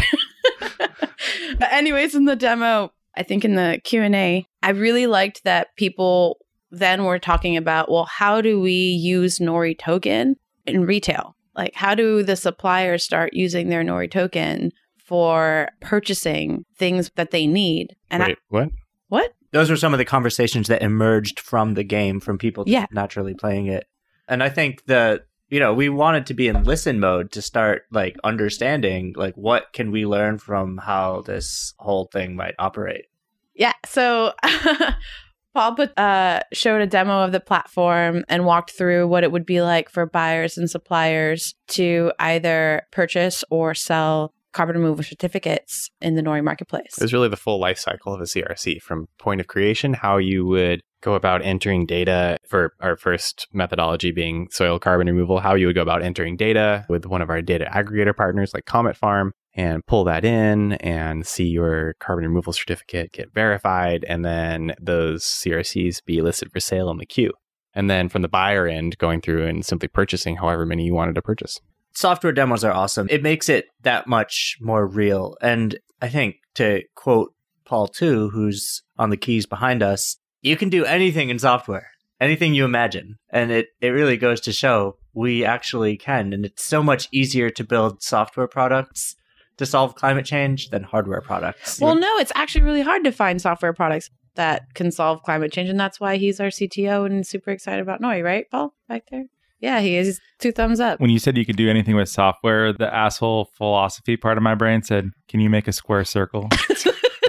but 0.59 1.71
anyways, 1.71 2.15
in 2.15 2.25
the 2.25 2.35
demo, 2.35 2.91
I 3.15 3.23
think 3.23 3.45
in 3.45 3.55
the 3.55 3.79
Q&A, 3.83 4.47
I 4.61 4.69
really 4.69 5.07
liked 5.07 5.43
that 5.43 5.75
people 5.75 6.37
then 6.71 7.03
were 7.03 7.19
talking 7.19 7.55
about, 7.55 7.91
well, 7.91 8.05
how 8.05 8.41
do 8.41 8.59
we 8.59 8.71
use 8.73 9.39
Nori 9.39 9.77
token 9.77 10.35
in 10.65 10.85
retail? 10.85 11.35
Like, 11.55 11.75
how 11.75 11.93
do 11.93 12.23
the 12.23 12.35
suppliers 12.35 13.03
start 13.03 13.33
using 13.33 13.69
their 13.69 13.83
Nori 13.83 14.09
token 14.09 14.71
for 14.97 15.69
purchasing 15.81 16.65
things 16.77 17.11
that 17.15 17.29
they 17.29 17.45
need? 17.45 17.95
And 18.09 18.23
I, 18.23 18.27
Wait, 18.27 18.37
what? 18.49 18.69
what? 19.09 19.33
Those 19.53 19.69
were 19.69 19.77
some 19.77 19.93
of 19.93 19.97
the 19.99 20.05
conversations 20.05 20.67
that 20.67 20.81
emerged 20.81 21.39
from 21.39 21.75
the 21.75 21.83
game 21.83 22.19
from 22.19 22.37
people 22.37 22.65
Yeah. 22.67 22.87
naturally 22.91 23.33
playing 23.33 23.67
it. 23.67 23.87
And 24.27 24.43
I 24.43 24.49
think 24.49 24.85
that 24.87 25.25
you 25.49 25.59
know, 25.59 25.71
we 25.71 25.87
wanted 25.87 26.25
to 26.25 26.33
be 26.33 26.47
in 26.47 26.63
listen 26.63 26.99
mode 26.99 27.31
to 27.33 27.39
start 27.39 27.83
like 27.91 28.15
understanding 28.23 29.13
like 29.15 29.35
what 29.35 29.71
can 29.71 29.91
we 29.91 30.03
learn 30.03 30.39
from 30.39 30.77
how 30.77 31.21
this 31.21 31.75
whole 31.77 32.05
thing 32.11 32.35
might 32.35 32.55
operate. 32.57 33.05
Yeah. 33.53 33.73
So 33.85 34.33
Paul 35.53 35.75
put, 35.75 35.95
uh, 35.99 36.39
showed 36.53 36.81
a 36.81 36.87
demo 36.87 37.19
of 37.23 37.31
the 37.31 37.39
platform 37.39 38.25
and 38.27 38.45
walked 38.45 38.71
through 38.71 39.07
what 39.07 39.23
it 39.23 39.31
would 39.31 39.45
be 39.45 39.61
like 39.61 39.89
for 39.89 40.07
buyers 40.07 40.57
and 40.57 40.67
suppliers 40.67 41.53
to 41.67 42.11
either 42.17 42.87
purchase 42.91 43.43
or 43.51 43.75
sell 43.75 44.32
carbon 44.53 44.77
removal 44.77 45.03
certificates 45.03 45.89
in 46.01 46.15
the 46.15 46.21
Nori 46.21 46.43
marketplace. 46.43 46.97
It 46.97 47.03
was 47.03 47.13
really 47.13 47.29
the 47.29 47.37
full 47.37 47.59
life 47.59 47.77
cycle 47.77 48.13
of 48.13 48.21
a 48.21 48.25
CRC 48.25 48.81
from 48.81 49.07
point 49.19 49.41
of 49.41 49.47
creation, 49.47 49.93
how 49.93 50.17
you 50.17 50.45
would 50.45 50.81
go 51.01 51.15
about 51.15 51.43
entering 51.43 51.85
data 51.85 52.37
for 52.47 52.73
our 52.79 52.95
first 52.95 53.47
methodology 53.51 54.11
being 54.11 54.47
soil 54.51 54.79
carbon 54.79 55.07
removal, 55.07 55.39
how 55.39 55.53
you 55.53 55.67
would 55.67 55.75
go 55.75 55.81
about 55.81 56.01
entering 56.01 56.37
data 56.37 56.85
with 56.87 57.05
one 57.05 57.21
of 57.21 57.29
our 57.29 57.41
data 57.41 57.69
aggregator 57.73 58.15
partners 58.15 58.53
like 58.53 58.65
Comet 58.65 58.95
Farm 58.95 59.33
and 59.53 59.85
pull 59.85 60.03
that 60.05 60.25
in 60.25 60.73
and 60.73 61.27
see 61.27 61.45
your 61.45 61.93
carbon 61.99 62.25
removal 62.25 62.53
certificate 62.53 63.11
get 63.11 63.33
verified 63.33 64.05
and 64.07 64.25
then 64.25 64.73
those 64.81 65.23
CRCs 65.23 66.03
be 66.05 66.21
listed 66.21 66.51
for 66.51 66.59
sale 66.59 66.89
in 66.89 66.97
the 66.97 67.05
queue. 67.05 67.33
And 67.75 67.89
then 67.89 68.07
from 68.07 68.21
the 68.21 68.27
buyer 68.27 68.67
end, 68.67 68.97
going 68.97 69.19
through 69.21 69.45
and 69.45 69.65
simply 69.65 69.87
purchasing 69.87 70.37
however 70.37 70.65
many 70.65 70.85
you 70.85 70.93
wanted 70.93 71.15
to 71.15 71.21
purchase. 71.21 71.59
Software 71.93 72.33
demos 72.33 72.63
are 72.63 72.71
awesome. 72.71 73.07
It 73.09 73.21
makes 73.21 73.49
it 73.49 73.67
that 73.81 74.07
much 74.07 74.57
more 74.59 74.85
real. 74.85 75.37
And 75.41 75.77
I 76.01 76.09
think 76.09 76.37
to 76.55 76.81
quote 76.95 77.33
Paul 77.65 77.87
too, 77.87 78.29
who's 78.29 78.81
on 78.97 79.09
the 79.09 79.17
keys 79.17 79.45
behind 79.45 79.83
us, 79.83 80.17
you 80.41 80.57
can 80.57 80.69
do 80.69 80.85
anything 80.85 81.29
in 81.29 81.39
software, 81.39 81.91
anything 82.19 82.53
you 82.53 82.65
imagine. 82.65 83.17
And 83.29 83.51
it, 83.51 83.67
it 83.79 83.89
really 83.89 84.17
goes 84.17 84.41
to 84.41 84.51
show 84.51 84.97
we 85.13 85.45
actually 85.45 85.97
can. 85.97 86.33
And 86.33 86.45
it's 86.45 86.63
so 86.63 86.81
much 86.83 87.07
easier 87.11 87.49
to 87.51 87.63
build 87.63 88.01
software 88.01 88.47
products 88.47 89.15
to 89.57 89.65
solve 89.65 89.95
climate 89.95 90.25
change 90.25 90.69
than 90.69 90.83
hardware 90.83 91.21
products. 91.21 91.79
Well, 91.79 91.95
no, 91.95 92.17
it's 92.17 92.31
actually 92.35 92.63
really 92.63 92.81
hard 92.81 93.03
to 93.03 93.11
find 93.11 93.41
software 93.41 93.73
products 93.73 94.09
that 94.35 94.73
can 94.73 94.91
solve 94.91 95.21
climate 95.23 95.51
change. 95.51 95.69
And 95.69 95.79
that's 95.79 95.99
why 95.99 96.17
he's 96.17 96.39
our 96.39 96.47
CTO 96.47 97.05
and 97.05 97.25
super 97.25 97.51
excited 97.51 97.81
about 97.81 98.01
Nori, 98.01 98.23
right, 98.23 98.49
Paul, 98.49 98.73
back 98.89 99.03
there? 99.11 99.25
Yeah, 99.63 99.79
he 99.79 99.95
is. 99.95 100.19
Two 100.39 100.51
thumbs 100.51 100.81
up. 100.81 100.99
When 100.99 101.09
you 101.09 101.19
said 101.19 101.37
you 101.37 101.45
could 101.45 101.55
do 101.55 101.69
anything 101.69 101.95
with 101.95 102.09
software, 102.09 102.73
the 102.73 102.93
asshole 102.93 103.45
philosophy 103.55 104.17
part 104.17 104.37
of 104.37 104.43
my 104.43 104.55
brain 104.55 104.83
said, 104.83 105.11
"Can 105.29 105.39
you 105.39 105.49
make 105.49 105.69
a 105.69 105.71
square 105.71 106.03
circle?" 106.03 106.49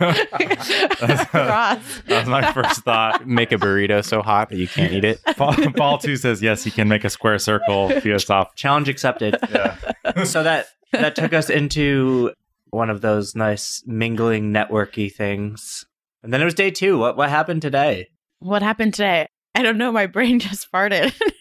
that's, 0.00 1.32
Ross. 1.32 2.02
that's 2.08 2.28
my 2.28 2.50
first 2.52 2.82
thought. 2.82 3.28
Make 3.28 3.52
a 3.52 3.58
burrito 3.58 4.04
so 4.04 4.22
hot 4.22 4.48
that 4.48 4.56
you 4.56 4.66
can't 4.66 4.92
eat 4.92 5.04
it. 5.04 5.20
Paul, 5.36 5.54
Paul 5.76 5.98
too 5.98 6.16
says 6.16 6.42
yes, 6.42 6.64
he 6.64 6.72
can 6.72 6.88
make 6.88 7.04
a 7.04 7.10
square 7.10 7.38
circle 7.38 7.90
via 8.00 8.18
soft. 8.18 8.58
Challenge 8.58 8.88
accepted. 8.88 9.36
Yeah. 9.48 10.24
so 10.24 10.42
that 10.42 10.66
that 10.90 11.14
took 11.14 11.32
us 11.32 11.48
into 11.48 12.32
one 12.70 12.90
of 12.90 13.02
those 13.02 13.36
nice 13.36 13.84
mingling 13.86 14.52
networky 14.52 15.14
things. 15.14 15.84
And 16.24 16.32
then 16.32 16.42
it 16.42 16.44
was 16.44 16.54
day 16.54 16.72
two. 16.72 16.98
What 16.98 17.16
what 17.16 17.30
happened 17.30 17.62
today? 17.62 18.08
What 18.40 18.62
happened 18.62 18.94
today? 18.94 19.28
I 19.56 19.62
don't 19.62 19.78
know. 19.78 19.90
My 19.90 20.06
brain 20.06 20.38
just 20.38 20.70
farted. 20.70 21.14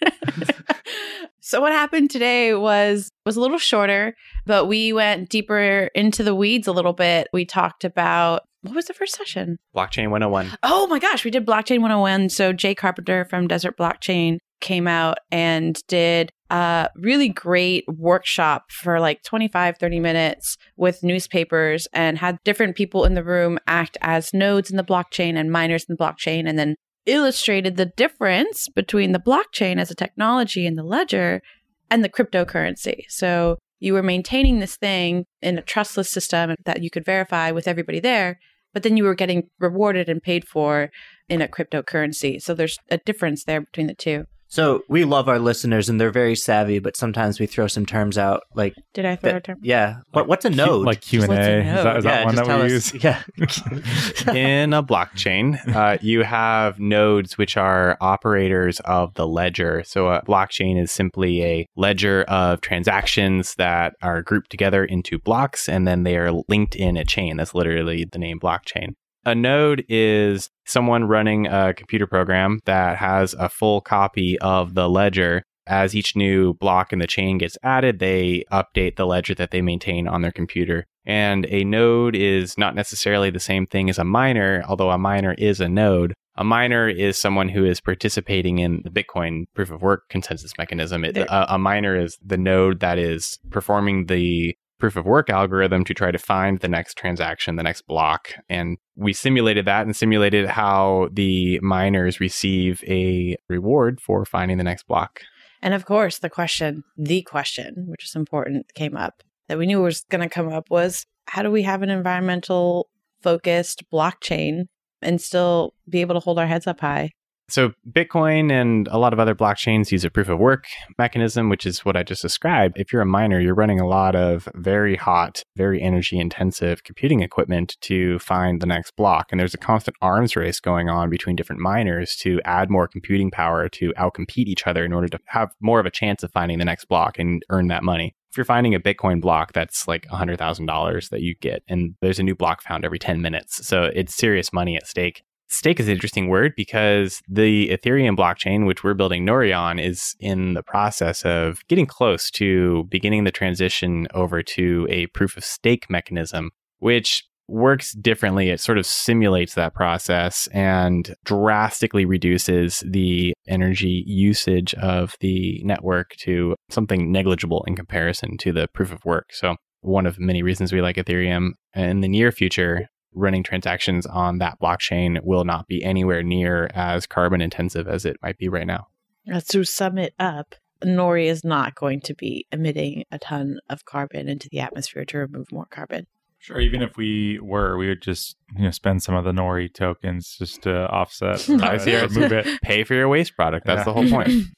so 1.45 1.61
what 1.61 1.71
happened 1.71 2.09
today 2.09 2.55
was 2.55 3.11
was 3.23 3.37
a 3.37 3.39
little 3.39 3.59
shorter, 3.59 4.15
but 4.47 4.65
we 4.65 4.91
went 4.91 5.29
deeper 5.29 5.91
into 5.93 6.23
the 6.23 6.33
weeds 6.33 6.67
a 6.67 6.71
little 6.71 6.91
bit. 6.91 7.27
We 7.31 7.45
talked 7.45 7.83
about 7.83 8.41
what 8.63 8.73
was 8.73 8.85
the 8.85 8.95
first 8.95 9.13
session? 9.13 9.57
Blockchain 9.75 10.09
101. 10.09 10.57
Oh 10.63 10.87
my 10.87 10.97
gosh, 10.97 11.23
we 11.23 11.29
did 11.29 11.45
Blockchain 11.45 11.81
101. 11.81 12.29
So 12.29 12.51
Jay 12.51 12.73
Carpenter 12.73 13.25
from 13.25 13.47
Desert 13.47 13.77
Blockchain 13.77 14.39
came 14.59 14.87
out 14.87 15.19
and 15.31 15.79
did 15.87 16.31
a 16.49 16.89
really 16.95 17.29
great 17.29 17.83
workshop 17.87 18.71
for 18.71 18.99
like 18.99 19.21
25, 19.21 19.77
30 19.77 19.99
minutes 19.99 20.57
with 20.77 21.03
newspapers 21.03 21.87
and 21.93 22.17
had 22.17 22.39
different 22.43 22.75
people 22.75 23.05
in 23.05 23.13
the 23.13 23.23
room 23.23 23.59
act 23.67 23.99
as 24.01 24.33
nodes 24.33 24.71
in 24.71 24.77
the 24.77 24.83
blockchain 24.83 25.35
and 25.35 25.51
miners 25.51 25.85
in 25.87 25.95
the 25.95 26.03
blockchain 26.03 26.49
and 26.49 26.57
then 26.57 26.75
illustrated 27.05 27.75
the 27.75 27.85
difference 27.85 28.67
between 28.67 29.12
the 29.12 29.19
blockchain 29.19 29.79
as 29.79 29.91
a 29.91 29.95
technology 29.95 30.65
and 30.65 30.77
the 30.77 30.83
ledger 30.83 31.41
and 31.89 32.03
the 32.03 32.09
cryptocurrency. 32.09 33.03
So 33.09 33.57
you 33.79 33.93
were 33.93 34.03
maintaining 34.03 34.59
this 34.59 34.77
thing 34.77 35.25
in 35.41 35.57
a 35.57 35.62
trustless 35.62 36.09
system 36.09 36.55
that 36.65 36.82
you 36.82 36.89
could 36.89 37.06
verify 37.06 37.51
with 37.51 37.67
everybody 37.67 37.99
there, 37.99 38.39
but 38.73 38.84
then 38.84 38.97
you 38.97 39.03
were 39.03 39.15
getting 39.15 39.49
rewarded 39.60 40.10
and 40.10 40.21
paid 40.21 40.47
for 40.47 40.89
in 41.30 41.41
a 41.41 41.47
cryptocurrency. 41.47 42.41
So 42.41 42.53
there's 42.53 42.77
a 42.89 42.97
difference 42.97 43.43
there 43.43 43.62
between 43.62 43.88
the 43.88 43.93
two. 43.95 44.25
So 44.47 44.84
we 44.88 45.03
love 45.05 45.27
our 45.27 45.39
listeners 45.39 45.89
and 45.89 45.99
they're 45.99 46.12
very 46.12 46.36
savvy, 46.36 46.79
but 46.79 46.95
sometimes 46.95 47.39
we 47.39 47.45
throw 47.45 47.67
some 47.67 47.86
terms 47.86 48.17
out 48.17 48.43
like 48.55 48.73
Did 48.93 49.05
I 49.05 49.15
throw 49.15 49.31
that- 49.31 49.38
a 49.38 49.41
term? 49.41 49.58
yeah. 49.62 49.97
What 50.12 50.27
what's 50.27 50.45
a 50.45 50.49
node? 50.49 50.86
like 50.86 51.01
Q 51.01 51.23
and 51.23 51.34
A. 51.34 51.36
Is 51.36 51.84
that, 51.84 51.97
is 51.97 52.03
that 52.03 52.19
yeah, 52.19 52.25
one 52.25 52.36
just 52.36 52.47
that 52.47 52.49
tell 52.49 52.60
we 52.65 52.75
us. 52.75 52.93
use? 52.93 53.03
Yeah. 53.03 54.34
in 54.34 54.73
a 54.73 54.81
blockchain, 54.84 55.75
uh, 55.75 55.97
you 56.01 56.23
have 56.23 56.79
nodes 56.79 57.38
which 57.38 57.58
are 57.58 57.97
operators 57.99 58.79
of 58.81 59.13
the 59.15 59.27
ledger. 59.27 59.84
So 59.86 60.08
a 60.10 60.21
blockchain 60.23 60.81
is 60.81 60.91
simply 60.91 61.43
a 61.43 61.67
ledger 61.75 62.23
of 62.27 62.62
transactions 62.62 63.55
that 63.55 63.95
are 64.01 64.21
grouped 64.21 64.51
together 64.51 64.86
into 64.86 65.19
blocks 65.19 65.67
and 65.67 65.88
then 65.88 66.03
they 66.03 66.15
are 66.17 66.31
linked 66.47 66.75
in 66.75 66.97
a 66.97 67.03
chain. 67.03 67.38
That's 67.38 67.55
literally 67.55 68.05
the 68.05 68.19
name 68.19 68.39
blockchain. 68.39 68.93
A 69.25 69.34
node 69.34 69.84
is 69.89 70.49
someone 70.65 71.06
running 71.06 71.47
a 71.47 71.73
computer 71.73 72.08
program 72.08 72.60
that 72.65 72.97
has 72.97 73.34
a 73.36 73.49
full 73.49 73.82
copy 73.82 74.38
of 74.39 74.73
the 74.73 74.89
ledger. 74.89 75.43
As 75.67 75.95
each 75.95 76.15
new 76.15 76.54
block 76.54 76.93
in 76.93 76.99
the 76.99 77.08
chain 77.08 77.39
gets 77.39 77.58
added, 77.63 77.97
they 77.97 78.43
update 78.51 78.97
the 78.97 79.08
ledger 79.08 79.34
that 79.34 79.49
they 79.49 79.62
maintain 79.62 80.08
on 80.08 80.21
their 80.21 80.32
computer. 80.32 80.86
And 81.08 81.47
a 81.49 81.63
node 81.63 82.15
is 82.15 82.56
not 82.58 82.75
necessarily 82.75 83.32
the 83.32 83.39
same 83.39 83.65
thing 83.65 83.89
as 83.89 83.97
a 83.97 84.04
miner, 84.04 84.63
although 84.67 84.91
a 84.91 84.97
miner 84.97 85.34
is 85.34 85.60
a 85.60 85.69
node. 85.69 86.13
A 86.38 86.43
miner 86.43 86.88
is 86.88 87.17
someone 87.17 87.49
who 87.49 87.65
is 87.65 87.80
participating 87.80 88.60
in 88.60 88.82
the 88.84 88.89
Bitcoin 88.89 89.45
proof 89.56 89.71
of 89.71 89.82
work 89.82 90.04
consensus 90.10 90.51
mechanism. 90.58 91.06
It, 91.06 91.17
a, 91.17 91.56
a 91.56 91.58
miner 91.58 91.95
is 91.95 92.17
the 92.23 92.38
node 92.38 92.80
that 92.82 92.99
is 92.99 93.39
performing 93.49 94.08
the 94.08 94.56
proof 94.79 94.95
of 94.95 95.05
work 95.05 95.29
algorithm 95.29 95.83
to 95.85 95.93
try 95.93 96.11
to 96.11 96.17
find 96.17 96.59
the 96.59 96.67
next 96.67 96.97
transaction, 96.97 97.55
the 97.55 97.63
next 97.63 97.88
block. 97.88 98.33
And 98.49 98.77
we 98.95 99.13
simulated 99.13 99.65
that 99.65 99.85
and 99.85 99.95
simulated 99.95 100.47
how 100.47 101.09
the 101.11 101.59
miners 101.61 102.19
receive 102.19 102.83
a 102.88 103.38
reward 103.47 104.01
for 104.01 104.25
finding 104.25 104.57
the 104.57 104.63
next 104.63 104.88
block. 104.88 105.21
And 105.61 105.73
of 105.73 105.85
course, 105.85 106.19
the 106.19 106.29
question, 106.29 106.83
the 106.97 107.21
question, 107.21 107.85
which 107.88 108.03
is 108.03 108.15
important, 108.15 108.73
came 108.75 108.95
up 108.95 109.23
that 109.47 109.57
we 109.57 109.65
knew 109.65 109.81
was 109.81 110.03
going 110.09 110.21
to 110.21 110.33
come 110.33 110.49
up 110.49 110.69
was 110.69 111.05
how 111.27 111.41
do 111.41 111.51
we 111.51 111.63
have 111.63 111.81
an 111.81 111.89
environmental 111.89 112.89
focused 113.21 113.83
blockchain 113.91 114.65
and 115.01 115.21
still 115.21 115.73
be 115.89 116.01
able 116.01 116.15
to 116.15 116.19
hold 116.19 116.39
our 116.39 116.47
heads 116.47 116.67
up 116.67 116.81
high? 116.81 117.11
So 117.47 117.73
Bitcoin 117.89 118.51
and 118.51 118.88
a 118.88 118.97
lot 118.97 119.13
of 119.13 119.19
other 119.19 119.36
blockchains 119.36 119.91
use 119.91 120.03
a 120.03 120.10
proof 120.10 120.29
of 120.29 120.39
work 120.39 120.65
mechanism, 120.97 121.49
which 121.49 121.65
is 121.65 121.86
what 121.86 121.95
I 121.95 122.01
just 122.01 122.23
described. 122.23 122.79
If 122.79 122.91
you're 122.91 123.03
a 123.03 123.05
miner, 123.05 123.39
you're 123.39 123.53
running 123.53 123.79
a 123.79 123.88
lot 123.88 124.15
of 124.15 124.49
very 124.55 124.95
hot, 124.95 125.43
very 125.55 125.79
energy 125.81 126.19
intensive 126.19 126.84
computing 126.84 127.21
equipment 127.21 127.77
to 127.81 128.17
find 128.17 128.62
the 128.62 128.65
next 128.65 128.95
block. 128.95 129.27
And 129.31 129.39
there's 129.39 129.53
a 129.53 129.60
constant 129.60 129.95
arms 130.01 130.36
race 130.36 130.60
going 130.60 130.89
on 130.89 131.10
between 131.10 131.36
different 131.36 131.62
miners 131.62 132.15
to 132.17 132.41
add 132.45 132.71
more 132.71 132.88
computing 132.88 133.29
power 133.29 133.69
to 133.69 133.93
outcompete 133.93 134.47
each 134.47 134.65
other 134.65 134.84
in 134.84 134.91
order 134.91 135.08
to 135.08 135.19
have 135.27 135.49
more 135.62 135.79
of 135.79 135.86
a 135.86 135.91
chance 135.91 136.23
of 136.23 136.31
finding 136.31 136.58
the 136.58 136.65
next 136.65 136.86
block 136.86 137.19
and 137.19 137.43
earn 137.51 137.67
that 137.67 137.84
money. 137.84 138.15
If 138.31 138.38
you're 138.38 138.45
finding 138.45 138.73
a 138.73 138.79
Bitcoin 138.79 139.21
block, 139.21 139.53
that's 139.53 139.88
like 139.88 140.08
$100,000 140.08 141.10
that 141.10 141.21
you 141.21 141.36
get, 141.39 141.63
and 141.69 141.95
there's 142.01 142.19
a 142.19 142.23
new 142.23 142.36
block 142.36 142.63
found 142.63 142.84
every 142.84 142.99
10 142.99 143.21
minutes. 143.21 143.65
So 143.65 143.84
it's 143.84 144.15
serious 144.15 144.51
money 144.51 144.75
at 144.75 144.88
stake 144.88 145.21
stake 145.47 145.79
is 145.79 145.88
an 145.88 145.93
interesting 145.93 146.27
word 146.27 146.53
because 146.55 147.21
the 147.27 147.69
Ethereum 147.69 148.17
blockchain, 148.17 148.65
which 148.65 148.84
we're 148.84 148.93
building 148.93 149.25
Nori 149.25 149.58
on, 149.58 149.79
is 149.79 150.15
in 150.19 150.53
the 150.53 150.63
process 150.63 151.23
of 151.23 151.65
getting 151.67 151.86
close 151.86 152.29
to 152.31 152.86
beginning 152.89 153.23
the 153.23 153.31
transition 153.31 154.08
over 154.13 154.41
to 154.43 154.88
a 154.89 155.08
proof 155.08 155.38
of 155.38 155.43
stake 155.43 155.89
mechanism, 155.89 156.51
which 156.79 157.23
works 157.47 157.93
differently. 157.93 158.49
It 158.49 158.60
sort 158.60 158.77
of 158.77 158.86
simulates 158.86 159.53
that 159.55 159.73
process 159.73 160.47
and 160.47 161.15
drastically 161.25 162.05
reduces 162.05 162.84
the 162.86 163.34
energy 163.47 164.03
usage 164.08 164.73
of 164.75 165.15
the 165.19 165.62
network 165.63 166.15
to 166.21 166.55
something 166.69 167.12
negligible 167.12 167.63
in 167.67 167.75
comparison 167.75 168.38
to 168.39 168.51
the 168.51 168.67
proof 168.73 168.91
of 168.91 169.05
work. 169.05 169.27
So, 169.31 169.55
one 169.81 170.08
of 170.08 170.19
many 170.19 170.41
reasons 170.41 170.73
we 170.73 170.81
like 170.81 170.95
Ethereum 170.95 171.51
in 171.75 172.01
the 172.01 172.08
near 172.08 172.31
future, 172.31 172.88
running 173.15 173.41
transactions 173.43 174.06
on 174.06 174.38
that 174.39 174.60
blockchain 174.62 175.19
will 175.23 175.43
not 175.45 175.67
be 175.67 175.84
anywhere 175.84 176.21
near 176.23 176.69
as 176.73 177.08
carbon 177.08 177.41
intensive 177.41 177.88
as 177.88 178.06
it 178.06 178.17
might 178.21 178.38
be 178.38 178.49
right 178.49 178.67
now. 178.67 178.88
Uh, 179.34 179.41
To 179.49 179.63
sum 179.63 179.97
it 179.97 180.13
up, 180.19 180.56
Nori 180.84 181.25
is 181.25 181.43
not 181.43 181.73
going 181.75 182.01
to 182.01 182.13
be 182.13 182.45
emitting 182.51 183.06
a 183.12 183.17
ton 183.17 183.60
of 183.69 183.86
carbon 183.86 184.28
into 184.28 184.49
the 184.49 184.60
atmosphere 184.60 185.06
to 185.06 185.17
remove 185.17 185.51
more 185.51 185.65
carbon. 185.65 186.06
Sure. 186.38 186.60
Even 186.60 186.84
if 186.84 186.95
we 186.95 187.39
were, 187.39 187.75
we 187.75 187.88
would 187.88 188.04
just 188.04 188.36
you 188.56 188.65
know 188.65 188.69
spend 188.71 189.01
some 189.01 189.15
of 189.15 189.23
the 189.23 189.32
Nori 189.32 189.73
tokens 189.73 190.36
just 190.38 190.62
to 190.63 190.88
offset. 190.91 191.49
I 191.49 191.78
see. 191.78 191.95
uh, 191.95 192.08
remove 192.08 192.32
it. 192.34 192.62
Pay 192.62 192.84
for 192.84 192.93
your 192.93 193.08
waste 193.10 193.36
product. 193.36 193.65
That's 193.65 193.80
Yeah. 193.80 193.84
the 193.86 193.93
whole 193.93 194.08
point. 194.10 194.30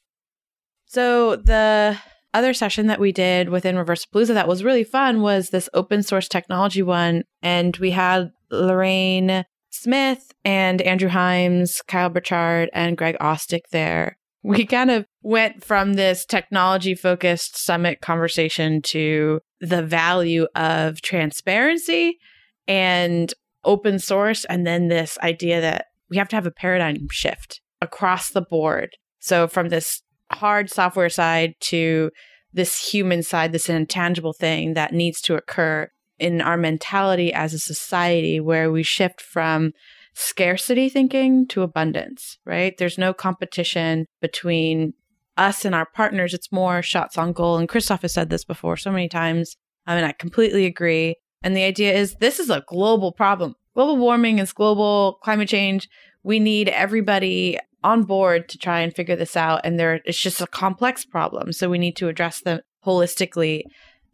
So 0.86 1.36
the 1.36 1.98
other 2.34 2.54
session 2.54 2.88
that 2.88 3.00
we 3.00 3.12
did 3.12 3.50
within 3.50 3.76
Reversapalooza 3.76 4.34
that 4.34 4.48
was 4.48 4.64
really 4.64 4.84
fun 4.84 5.22
was 5.22 5.50
this 5.50 5.70
open 5.74 6.04
source 6.04 6.28
technology 6.28 6.82
one, 6.82 7.24
and 7.42 7.76
we 7.78 7.92
had 7.92 8.32
Lorraine 8.52 9.46
Smith 9.70 10.32
and 10.44 10.82
Andrew 10.82 11.10
Himes, 11.10 11.86
Kyle 11.88 12.10
Burchard, 12.10 12.70
and 12.74 12.98
Greg 12.98 13.18
Ostick 13.20 13.70
there. 13.72 14.18
We 14.44 14.66
kind 14.66 14.92
of 14.92 15.06
went 15.24 15.66
from 15.66 15.96
this 15.96 16.24
technology 16.24 16.96
focused 16.96 17.58
summit 17.58 18.00
conversation 18.00 18.82
to 18.84 19.42
the 19.60 19.84
value 19.84 20.48
of 20.56 21.02
transparency 21.02 22.18
and 22.66 23.34
open 23.66 24.00
source, 24.00 24.46
and 24.46 24.66
then 24.66 24.88
this 24.88 25.18
idea 25.22 25.60
that 25.60 25.88
we 26.10 26.16
have 26.16 26.30
to 26.30 26.36
have 26.38 26.46
a 26.46 26.52
paradigm 26.52 27.08
shift 27.12 27.60
across 27.82 28.30
the 28.30 28.42
board. 28.42 28.96
So, 29.20 29.50
from 29.50 29.68
this 29.68 30.02
hard 30.32 30.70
software 30.70 31.10
side 31.10 31.56
to 31.62 32.12
this 32.54 32.92
human 32.92 33.24
side, 33.24 33.52
this 33.52 33.68
intangible 33.68 34.34
thing 34.34 34.76
that 34.76 34.94
needs 34.94 35.20
to 35.22 35.36
occur 35.36 35.90
in 36.20 36.42
our 36.42 36.58
mentality 36.58 37.34
as 37.34 37.54
a 37.54 37.60
society 37.60 38.40
where 38.40 38.72
we 38.72 38.84
shift 38.84 39.22
from 39.22 39.72
scarcity 40.14 40.90
thinking 40.90 41.48
to 41.48 41.62
abundance, 41.62 42.40
right? 42.46 42.76
There's 42.78 42.98
no 42.98 43.14
competition 43.14 44.08
between 44.20 44.94
us 45.38 45.64
and 45.64 45.76
our 45.76 45.86
partners. 45.86 46.34
It's 46.34 46.52
more 46.52 46.82
shots 46.82 47.18
on 47.18 47.34
goal. 47.34 47.58
And 47.58 47.70
Christoph 47.70 48.02
has 48.02 48.14
said 48.14 48.30
this 48.30 48.44
before 48.44 48.78
so 48.78 48.92
many 48.92 49.08
times. 49.08 49.56
Um, 49.86 49.94
I 49.94 49.96
mean, 49.96 50.10
I 50.10 50.12
completely 50.14 50.66
agree. 50.66 51.16
And 51.44 51.56
the 51.56 51.64
idea 51.64 51.94
is 51.94 52.16
this 52.16 52.40
is 52.40 52.50
a 52.50 52.64
global 52.68 53.12
problem. 53.12 53.54
Global 53.76 53.98
warming 53.98 54.40
is 54.40 54.52
global 54.54 55.20
climate 55.24 55.50
change. 55.50 55.88
We 56.24 56.40
need 56.40 56.70
everybody 56.70 57.60
on 57.84 58.04
board 58.04 58.50
to 58.50 58.58
try 58.58 58.80
and 58.80 58.94
figure 58.94 59.16
this 59.16 59.38
out. 59.38 59.62
And 59.64 59.80
there, 59.80 60.02
it's 60.04 60.20
just 60.20 60.42
a 60.42 60.48
complex 60.48 61.06
problem. 61.06 61.54
So 61.54 61.70
we 61.70 61.78
need 61.78 61.96
to 61.98 62.08
address 62.08 62.42
them 62.42 62.62
holistically. 62.86 63.64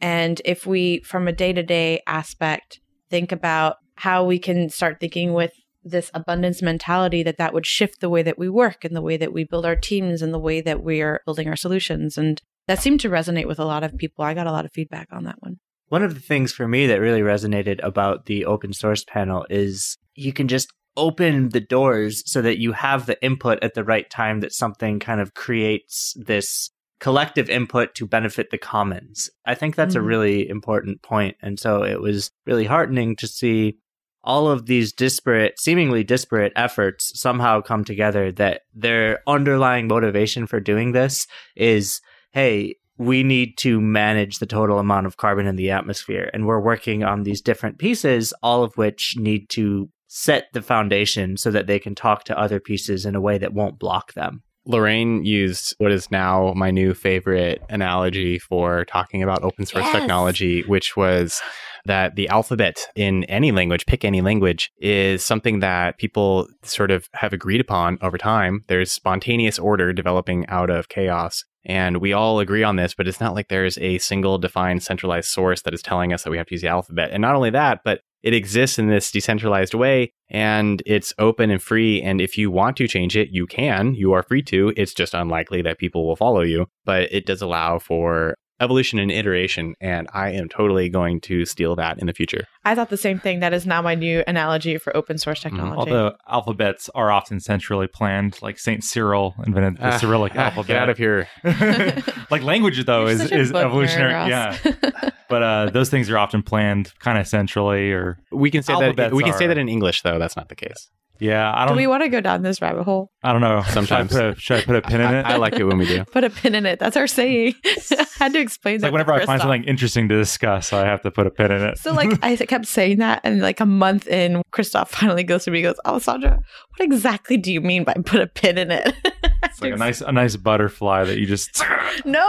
And 0.02 0.42
if 0.46 0.66
we, 0.66 1.00
from 1.02 1.28
a 1.28 1.32
day 1.32 1.54
to 1.54 1.64
day 1.64 2.02
aspect, 2.08 2.80
think 3.10 3.32
about 3.32 3.78
how 3.96 4.24
we 4.24 4.40
can 4.40 4.70
start 4.70 5.00
thinking 5.00 5.34
with 5.34 5.54
this 5.84 6.10
abundance 6.14 6.62
mentality 6.62 7.24
that 7.24 7.38
that 7.38 7.54
would 7.54 7.66
shift 7.66 8.00
the 8.00 8.10
way 8.10 8.24
that 8.24 8.38
we 8.38 8.50
work 8.50 8.86
and 8.86 8.96
the 8.96 9.02
way 9.02 9.18
that 9.18 9.34
we 9.34 9.44
build 9.44 9.66
our 9.66 9.76
teams 9.76 10.22
and 10.22 10.34
the 10.34 10.40
way 10.40 10.62
that 10.62 10.84
we 10.84 11.02
are 11.02 11.22
building 11.26 11.48
our 11.48 11.56
solutions. 11.56 12.18
And 12.18 12.42
that 12.68 12.82
seemed 12.82 13.02
to 13.02 13.10
resonate 13.10 13.48
with 13.48 13.60
a 13.60 13.66
lot 13.66 13.84
of 13.84 13.98
people. 13.98 14.24
I 14.24 14.34
got 14.34 14.48
a 14.48 14.52
lot 14.52 14.66
of 14.66 14.72
feedback 14.72 15.10
on 15.12 15.26
that 15.26 15.36
one. 15.40 15.60
One 15.90 16.04
of 16.04 16.14
the 16.14 16.22
things 16.22 16.52
for 16.52 16.68
me 16.68 16.88
that 16.88 17.02
really 17.02 17.22
resonated 17.22 17.84
about 17.84 18.26
the 18.26 18.46
open 18.46 18.74
source 18.74 19.04
panel 19.04 19.46
is 19.50 19.98
you 20.16 20.34
can 20.34 20.48
just 20.48 20.72
open 20.96 21.50
the 21.50 21.60
doors 21.60 22.24
so 22.32 22.42
that 22.42 22.60
you 22.60 22.72
have 22.72 23.06
the 23.06 23.22
input 23.24 23.60
at 23.64 23.74
the 23.74 23.84
right 23.84 24.10
time 24.10 24.40
that 24.40 24.54
something 24.54 25.00
kind 25.00 25.20
of 25.20 25.34
creates 25.34 26.14
this 26.18 26.70
collective 27.04 27.50
input 27.50 27.94
to 27.96 28.08
benefit 28.08 28.50
the 28.50 28.58
commons. 28.58 29.30
I 29.46 29.56
think 29.56 29.76
that's 29.76 29.94
a 29.94 30.00
Mhm. 30.00 30.08
really 30.08 30.50
important 30.50 31.02
point. 31.02 31.36
And 31.42 31.60
so 31.60 31.84
it 31.84 32.00
was 32.00 32.32
really 32.46 32.64
heartening 32.64 33.18
to 33.18 33.28
see 33.28 33.76
all 34.24 34.48
of 34.50 34.68
these 34.68 34.94
disparate, 34.94 35.60
seemingly 35.60 36.06
disparate 36.06 36.54
efforts 36.56 37.12
somehow 37.20 37.60
come 37.60 37.84
together 37.84 38.32
that 38.32 38.62
their 38.74 39.20
underlying 39.28 39.86
motivation 39.90 40.48
for 40.48 40.62
doing 40.62 40.94
this 40.94 41.28
is 41.58 42.00
hey, 42.32 42.76
we 42.98 43.22
need 43.22 43.58
to 43.58 43.82
manage 43.82 44.40
the 44.40 44.46
total 44.46 44.80
amount 44.80 45.06
of 45.06 45.18
carbon 45.18 45.46
in 45.46 45.58
the 45.58 45.70
atmosphere. 45.72 46.30
And 46.34 46.46
we're 46.48 46.60
working 46.72 47.04
on 47.04 47.24
these 47.24 47.42
different 47.42 47.80
pieces, 47.80 48.34
all 48.42 48.64
of 48.64 48.78
which 48.78 49.16
need 49.18 49.50
to 49.50 49.90
set 50.08 50.46
the 50.54 50.62
foundation 50.62 51.36
so 51.36 51.52
that 51.52 51.68
they 51.68 51.80
can 51.80 51.96
talk 51.96 52.24
to 52.24 52.40
other 52.40 52.60
pieces 52.62 53.06
in 53.06 53.14
a 53.14 53.22
way 53.22 53.38
that 53.38 53.54
won't 53.54 53.78
block 53.78 54.14
them. 54.14 54.42
Lorraine 54.66 55.26
used 55.26 55.76
what 55.78 55.92
is 55.92 56.10
now 56.10 56.54
my 56.56 56.72
new 56.72 56.94
favorite 56.94 57.62
analogy 57.70 58.40
for 58.40 58.86
talking 58.86 59.22
about 59.22 59.44
open 59.44 59.66
source 59.66 59.86
Yes. 59.86 59.94
technology, 59.94 60.62
which 60.64 60.96
was 60.96 61.42
that 61.86 62.16
the 62.16 62.30
alphabet 62.30 62.78
in 62.96 63.26
any 63.26 63.52
language, 63.52 63.86
pick 63.86 64.06
any 64.06 64.22
language, 64.22 64.72
is 64.78 65.24
something 65.24 65.60
that 65.60 65.98
people 65.98 66.48
sort 66.64 66.92
of 66.92 67.10
have 67.14 67.34
agreed 67.34 67.60
upon 67.60 67.98
over 68.02 68.18
time. 68.18 68.62
There's 68.70 68.92
spontaneous 68.92 69.60
order 69.60 69.92
developing 69.92 70.48
out 70.48 70.70
of 70.70 70.88
chaos. 70.88 71.44
And 71.66 71.98
we 71.98 72.14
all 72.14 72.40
agree 72.40 72.64
on 72.64 72.76
this, 72.76 72.94
but 72.94 73.08
it's 73.08 73.22
not 73.22 73.36
like 73.36 73.48
there's 73.48 73.78
a 73.78 73.98
single 73.98 74.38
defined 74.38 74.84
centralized 74.84 75.30
source 75.30 75.62
that 75.62 75.74
is 75.74 75.82
telling 75.82 76.14
us 76.14 76.24
that 76.24 76.32
we 76.32 76.38
have 76.38 76.48
to 76.48 76.54
use 76.54 76.62
the 76.62 76.68
alphabet. 76.68 77.10
And 77.12 77.22
not 77.22 77.36
only 77.36 77.50
that, 77.52 77.82
but 77.84 78.02
it 78.24 78.34
exists 78.34 78.80
in 78.80 78.88
this 78.88 79.12
decentralized 79.12 79.74
way 79.74 80.12
and 80.30 80.82
it's 80.86 81.14
open 81.20 81.52
and 81.52 81.62
free. 81.62 82.02
And 82.02 82.22
if 82.22 82.38
you 82.38 82.50
want 82.50 82.78
to 82.78 82.88
change 82.88 83.16
it, 83.16 83.30
you 83.32 83.46
can. 83.46 83.94
You 83.96 84.14
are 84.14 84.24
free 84.24 84.42
to. 84.44 84.74
It's 84.76 84.94
just 84.94 85.14
unlikely 85.14 85.62
that 85.64 85.78
people 85.78 86.08
will 86.08 86.16
follow 86.16 86.42
you, 86.42 86.68
but 86.86 87.12
it 87.12 87.26
does 87.26 87.42
allow 87.42 87.80
for 87.80 88.36
evolution 88.60 88.98
and 88.98 89.12
iteration. 89.12 89.74
And 89.82 90.08
I 90.14 90.32
am 90.32 90.48
totally 90.48 90.88
going 90.88 91.20
to 91.22 91.44
steal 91.46 91.76
that 91.76 92.00
in 92.00 92.08
the 92.08 92.14
future. 92.14 92.46
i 92.64 92.74
thought 92.74 92.90
the 92.90 92.98
same 92.98 93.20
thing 93.20 93.42
that 93.42 93.54
is 93.54 93.66
now 93.66 93.82
my 93.82 93.94
new 93.94 94.24
analogy 94.26 94.78
for 94.78 94.96
open 94.96 95.18
source 95.18 95.42
technology 95.42 95.78
Although 95.78 96.14
alphabets 96.30 96.90
are 96.96 97.12
often 97.12 97.40
centrally 97.42 97.88
planned, 97.88 98.42
like 98.42 98.58
Saint 98.58 98.84
Cyril 98.84 99.36
invented 99.46 99.78
the 99.78 99.88
Ah, 99.88 99.98
Cyrillic 99.98 100.34
ah, 100.36 100.46
alphabet. 100.46 100.68
Get 100.68 100.78
out 100.78 100.90
of 100.90 100.98
here. 100.98 101.28
like 102.32 102.42
language 102.44 102.84
though 102.86 103.02
You're 103.02 103.10
is, 103.10 103.32
is 103.32 103.52
evolutionary. 103.52 104.14
Ross. 104.14 104.30
Yeah, 104.30 105.10
but 105.34 105.42
uh, 105.42 105.70
those 105.74 105.90
things 105.90 106.12
are 106.12 106.18
often 106.20 106.44
planned 106.44 106.94
kind 107.00 107.18
of 107.18 107.28
centrally, 107.28 107.92
or 107.92 108.20
We 108.32 108.52
can 108.52 108.62
say 108.62 108.76
that 108.94 109.12
we 109.14 109.24
can 109.24 109.34
say 109.34 109.48
that 109.48 109.58
in 109.58 109.68
English 109.68 110.04
though. 110.04 110.20
That's 110.20 110.36
not 110.38 110.50
the 110.50 110.56
case. 110.56 110.92
yeah. 111.20 111.52
I 111.52 111.60
don't. 111.60 111.70
don't. 111.70 111.78
we 111.78 111.88
want 111.88 112.04
to 112.04 112.10
go 112.10 112.22
down 112.22 112.44
this 112.44 112.62
rabbit 112.62 112.84
hole 112.84 113.10
I 113.24 113.32
don't 113.32 113.42
know. 113.42 113.64
Sometimes. 113.70 114.12
should 114.12 114.22
I, 114.22 114.30
put 114.30 114.38
a, 114.38 114.40
should 114.40 114.58
I 114.58 114.62
put 114.64 114.76
a 114.76 114.82
pin 114.82 115.02
in 115.02 115.14
it? 115.14 115.26
I 115.26 115.38
like 115.38 115.54
it 115.56 115.64
when 115.64 115.78
we 115.80 115.88
do. 115.88 116.04
put 116.12 116.24
a 116.24 116.30
pin 116.30 116.54
in 116.54 116.66
it 116.68 116.78
that's 116.80 116.98
our 116.98 117.08
saying 117.08 117.56
i 117.66 118.06
had 118.20 118.34
to 118.34 118.40
explain 118.40 118.76
It's 118.76 118.82
that 118.82 118.88
like 118.88 118.94
whenever 118.94 119.14
I 119.14 119.18
find 119.18 119.28
Christoph. 119.28 119.42
something 119.42 119.64
interesting 119.64 120.08
to 120.10 120.16
discuss, 120.18 120.72
I 120.74 120.86
have 120.86 121.02
to 121.02 121.12
put 121.12 121.26
a 121.26 121.32
pin 121.32 121.52
in 121.52 121.62
it. 121.64 121.78
So 121.80 121.94
like 121.94 122.12
I 122.24 122.36
kept 122.36 122.68
saying 122.68 122.98
that, 123.00 123.22
and 123.24 123.42
like 123.42 123.60
a 123.60 123.66
month 123.66 124.08
in, 124.08 124.42
Christoph 124.52 124.92
finally 124.92 125.24
goes 125.24 125.46
to 125.46 125.52
me. 125.52 125.58
He 125.60 125.64
goes, 125.64 125.80
"Alessandra, 125.86 126.42
what 126.76 126.86
exactly 126.86 127.38
do 127.38 127.52
you 127.52 127.62
mean 127.62 127.84
by 127.84 127.94
put 128.06 128.22
a 128.22 128.28
pin 128.28 128.58
in 128.58 128.72
it?" 128.72 128.94
It's 129.46 129.62
like 129.62 129.74
a 129.74 129.78
nice, 129.78 130.02
a 130.02 130.12
nice 130.12 130.36
butterfly 130.36 131.04
that 131.04 131.20
you 131.20 131.28
just. 131.28 131.62
no. 132.06 132.20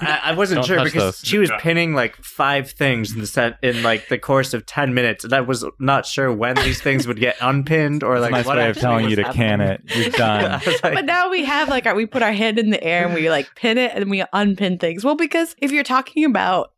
I, 0.00 0.20
I 0.24 0.34
wasn't 0.34 0.58
Don't 0.58 0.66
sure 0.66 0.76
touch 0.76 0.84
because 0.86 1.20
those. 1.20 1.28
she 1.28 1.36
was 1.36 1.50
pinning 1.58 1.92
like 1.92 2.16
five 2.16 2.70
things 2.70 3.12
in 3.12 3.20
the 3.20 3.26
set 3.26 3.58
in 3.62 3.82
like 3.82 4.08
the 4.08 4.16
course 4.16 4.54
of 4.54 4.64
ten 4.64 4.94
minutes, 4.94 5.22
and 5.24 5.34
I 5.34 5.42
was 5.42 5.66
not 5.78 6.06
sure 6.06 6.32
when 6.32 6.54
these 6.56 6.80
things 6.80 7.06
would 7.06 7.20
get 7.20 7.36
unpinned 7.42 8.02
or 8.02 8.14
It's 8.14 8.22
like 8.22 8.30
a 8.30 8.34
nice 8.36 8.46
what 8.46 8.56
way 8.56 8.62
of 8.62 8.68
actually 8.70 8.80
telling 8.80 9.04
was 9.04 9.10
you 9.10 9.16
to 9.16 9.32
can 9.34 9.60
happening. 9.60 9.86
it. 9.86 9.96
You're 9.96 10.10
done. 10.10 10.44
I 10.52 10.56
was 10.64 10.82
like, 10.82 10.94
but 10.94 11.04
now 11.04 11.28
we 11.28 11.44
have 11.44 11.68
like 11.68 11.84
our, 11.84 11.94
we 11.94 12.06
put 12.06 12.22
our 12.22 12.32
hand 12.32 12.58
in 12.58 12.70
the 12.70 12.82
air 12.82 13.04
and 13.04 13.12
we 13.14 13.28
like 13.28 13.54
pin 13.54 13.76
it 13.76 13.92
and 13.94 14.08
we 14.08 14.24
unpin 14.32 14.78
things. 14.78 15.04
Well, 15.04 15.16
because 15.16 15.54
if 15.58 15.72
you're 15.72 15.84
talking 15.84 16.24
about 16.24 16.70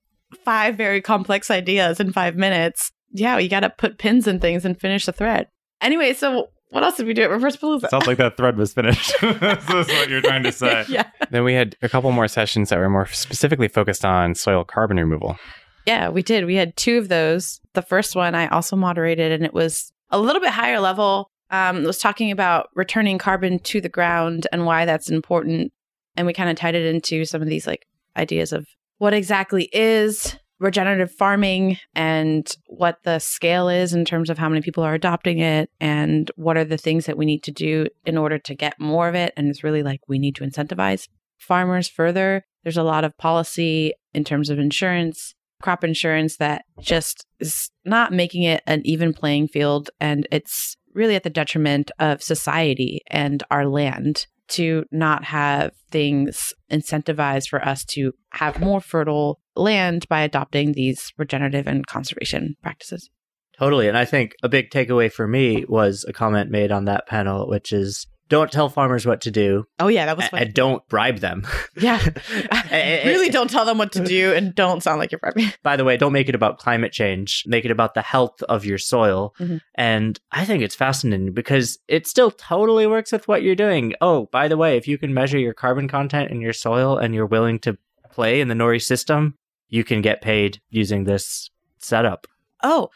five 0.44 0.77
very 0.77 1.00
complex 1.00 1.53
ideas 1.53 2.00
in 2.00 2.12
five 2.12 2.35
minutes, 2.35 2.90
yeah, 3.12 3.38
you 3.38 3.48
got 3.48 3.61
to 3.61 3.70
put 3.70 3.98
pins 3.98 4.27
in 4.27 4.40
things 4.40 4.64
and 4.64 4.81
finish 4.81 5.07
the 5.07 5.12
thread. 5.12 5.46
Anyway, 5.81 6.14
so 6.14 6.48
what 6.75 6.83
else 6.83 6.97
did 6.97 7.07
we 7.07 7.15
do 7.15 7.23
at 7.23 7.31
Reversapalooza? 7.31 7.89
Sounds 7.89 8.09
like 8.09 8.19
that 8.19 8.37
thread 8.37 8.57
was 8.57 8.73
finished. 8.73 9.15
That's 9.23 9.69
what 9.69 10.09
you're 10.09 10.21
trying 10.21 10.43
to 10.43 10.51
say. 10.51 10.85
yeah. 10.89 11.09
Then 11.31 11.45
we 11.45 11.55
had 11.55 11.77
a 11.83 11.89
couple 11.89 12.11
more 12.11 12.27
sessions 12.27 12.71
that 12.71 12.81
were 12.81 12.91
more 12.91 13.07
specifically 13.07 13.69
focused 13.69 14.05
on 14.05 14.35
soil 14.35 14.65
carbon 14.65 14.97
removal. 14.97 15.39
Yeah, 15.87 16.09
we 16.09 16.21
did. 16.21 16.47
We 16.47 16.57
had 16.57 16.77
two 16.77 16.99
of 16.99 17.07
those. 17.07 17.61
The 17.75 17.83
first 17.83 18.17
one 18.17 18.35
I 18.35 18.49
also 18.49 18.75
moderated, 18.75 19.31
and 19.31 19.45
it 19.45 19.55
was 19.55 19.93
a 20.11 20.19
little 20.19 20.41
bit 20.41 20.51
higher 20.51 20.81
level. 20.81 21.31
Um, 21.53 21.85
it 21.85 21.87
was 21.87 21.99
talking 21.99 22.33
about 22.33 22.71
returning 22.75 23.19
carbon 23.19 23.61
to 23.61 23.81
the 23.81 23.89
ground 23.89 24.49
and 24.51 24.67
why 24.67 24.85
that's 24.85 25.09
important. 25.09 25.73
And 26.17 26.27
we 26.27 26.33
kind 26.33 26.51
of 26.51 26.57
tied 26.57 26.75
it 26.75 26.93
into 26.93 27.25
some 27.25 27.41
of 27.41 27.47
these 27.47 27.69
like 27.69 27.87
ideas 28.17 28.53
of 28.53 28.67
what 28.99 29.15
exactly 29.15 29.71
is 29.73 30.37
regenerative 30.59 31.11
farming 31.11 31.79
and 31.95 32.57
what 32.67 32.99
the 33.03 33.19
scale 33.19 33.69
is 33.69 33.93
in 33.93 34.05
terms 34.05 34.31
of 34.31 34.38
how 34.38 34.49
many 34.49 34.62
people 34.62 34.85
are 34.85 34.95
adopting 34.95 35.38
it 35.40 35.71
and 35.81 36.31
what 36.37 36.57
are 36.57 36.64
the 36.64 36.79
things 36.79 37.07
that 37.07 37.19
we 37.19 37.27
need 37.27 37.43
to 37.43 37.51
do 37.51 37.87
in 38.07 38.17
order 38.17 38.38
to 38.38 38.55
get 38.55 38.79
more 38.79 39.09
of 39.09 39.14
it. 39.14 39.33
And 39.37 39.49
it's 39.49 39.64
really 39.64 39.83
like 39.83 40.01
we 40.09 40.19
need 40.19 40.37
to 40.37 40.45
incentivize 40.45 41.09
farmers 41.38 41.88
further. 41.88 42.45
There's 42.62 42.77
a 42.77 42.83
lot 42.83 43.05
of 43.05 43.17
policy 43.19 43.95
in 44.12 44.25
terms 44.25 44.49
of 44.49 44.59
insurance 44.59 45.35
crop 45.62 45.83
insurance 45.83 46.37
that 46.37 46.64
just 46.81 47.27
is 47.40 47.71
not 47.87 48.12
making 48.12 48.43
it 48.43 48.62
an 48.67 48.83
even 48.85 49.14
playing 49.14 49.49
field. 49.49 49.88
And 49.99 50.29
it's 50.31 50.77
really 50.93 51.17
at 51.17 51.23
the 51.23 51.31
detriment 51.31 51.90
of 51.99 52.23
society 52.23 53.01
and 53.07 53.43
our 53.51 53.67
land 53.67 54.27
to 54.48 54.85
not 54.90 55.24
have 55.24 55.72
things 55.90 56.52
incentivized 56.70 57.48
for 57.48 57.64
us 57.64 57.85
to 57.85 58.12
have 58.30 58.61
more 58.61 58.80
fertile 58.80 59.40
land 59.57 60.07
by 60.09 60.22
adopting 60.22 60.72
these 60.72 61.12
regenerative 61.16 61.66
and 61.66 61.87
conservation 61.87 62.57
practices. 62.62 63.11
Totally. 63.59 63.88
And 63.88 63.96
I 63.96 64.04
think 64.04 64.35
a 64.42 64.48
big 64.48 64.70
takeaway 64.70 65.11
for 65.11 65.28
me 65.28 65.64
was 65.68 66.04
a 66.09 66.12
comment 66.12 66.50
made 66.50 66.72
on 66.72 66.87
that 66.87 67.07
panel, 67.07 67.48
which 67.48 67.72
is 67.72 68.07
don't 68.29 68.51
tell 68.51 68.69
farmers 68.69 69.05
what 69.07 69.21
to 69.23 69.31
do 69.31 69.67
Oh, 69.79 69.89
yeah, 69.89 70.07
that 70.07 70.17
was 70.17 70.27
fun. 70.29 70.41
and 70.43 70.55
don't 70.55 70.87
bribe 70.89 71.19
them. 71.19 71.47
yeah. 71.77 72.01
Really 72.73 73.29
don't 73.29 73.51
tell 73.51 73.65
them 73.65 73.79
what 73.79 73.93
to 73.93 74.03
do 74.05 74.33
and 74.33 74.55
don't 74.55 74.83
sound 74.83 74.99
like 74.99 75.13
you're 75.13 75.19
prepping. 75.21 75.53
By 75.63 75.77
the 75.77 75.85
way, 75.85 75.97
don't 75.97 76.13
make 76.13 76.29
it 76.29 76.35
about 76.35 76.59
climate 76.59 76.93
change. 76.93 77.45
Make 77.47 77.65
it 77.65 77.71
about 77.71 77.95
the 77.95 78.03
health 78.03 78.43
of 78.45 78.65
your 78.65 78.79
soil. 78.79 79.35
Mhm. 79.39 79.61
And 79.75 80.19
I 80.33 80.45
think 80.45 80.63
it's 80.63 80.75
fascinating 80.75 81.33
because 81.33 81.79
it 81.89 82.07
still 82.07 82.31
totally 82.31 82.87
works 82.87 83.13
with 83.13 83.29
what 83.29 83.43
you're 83.43 83.55
doing. 83.55 83.95
Oh, 84.01 84.27
by 84.33 84.49
the 84.49 84.57
way, 84.57 84.77
if 84.77 84.89
you 84.89 84.99
can 84.99 85.13
measure 85.15 85.39
your 85.39 85.55
carbon 85.55 85.87
content 85.89 86.31
in 86.31 86.41
your 86.41 86.53
soil 86.53 86.97
and 86.99 87.15
you're 87.15 87.27
willing 87.27 87.59
to 87.61 87.77
play 88.11 88.41
in 88.41 88.49
the 88.49 88.55
Nori 88.55 88.83
system, 88.83 89.37
you 89.69 89.85
can 89.85 90.01
get 90.03 90.23
paid 90.23 90.61
using 90.71 91.05
this 91.05 91.51
setup. 91.79 92.27
Oh, 92.63 92.91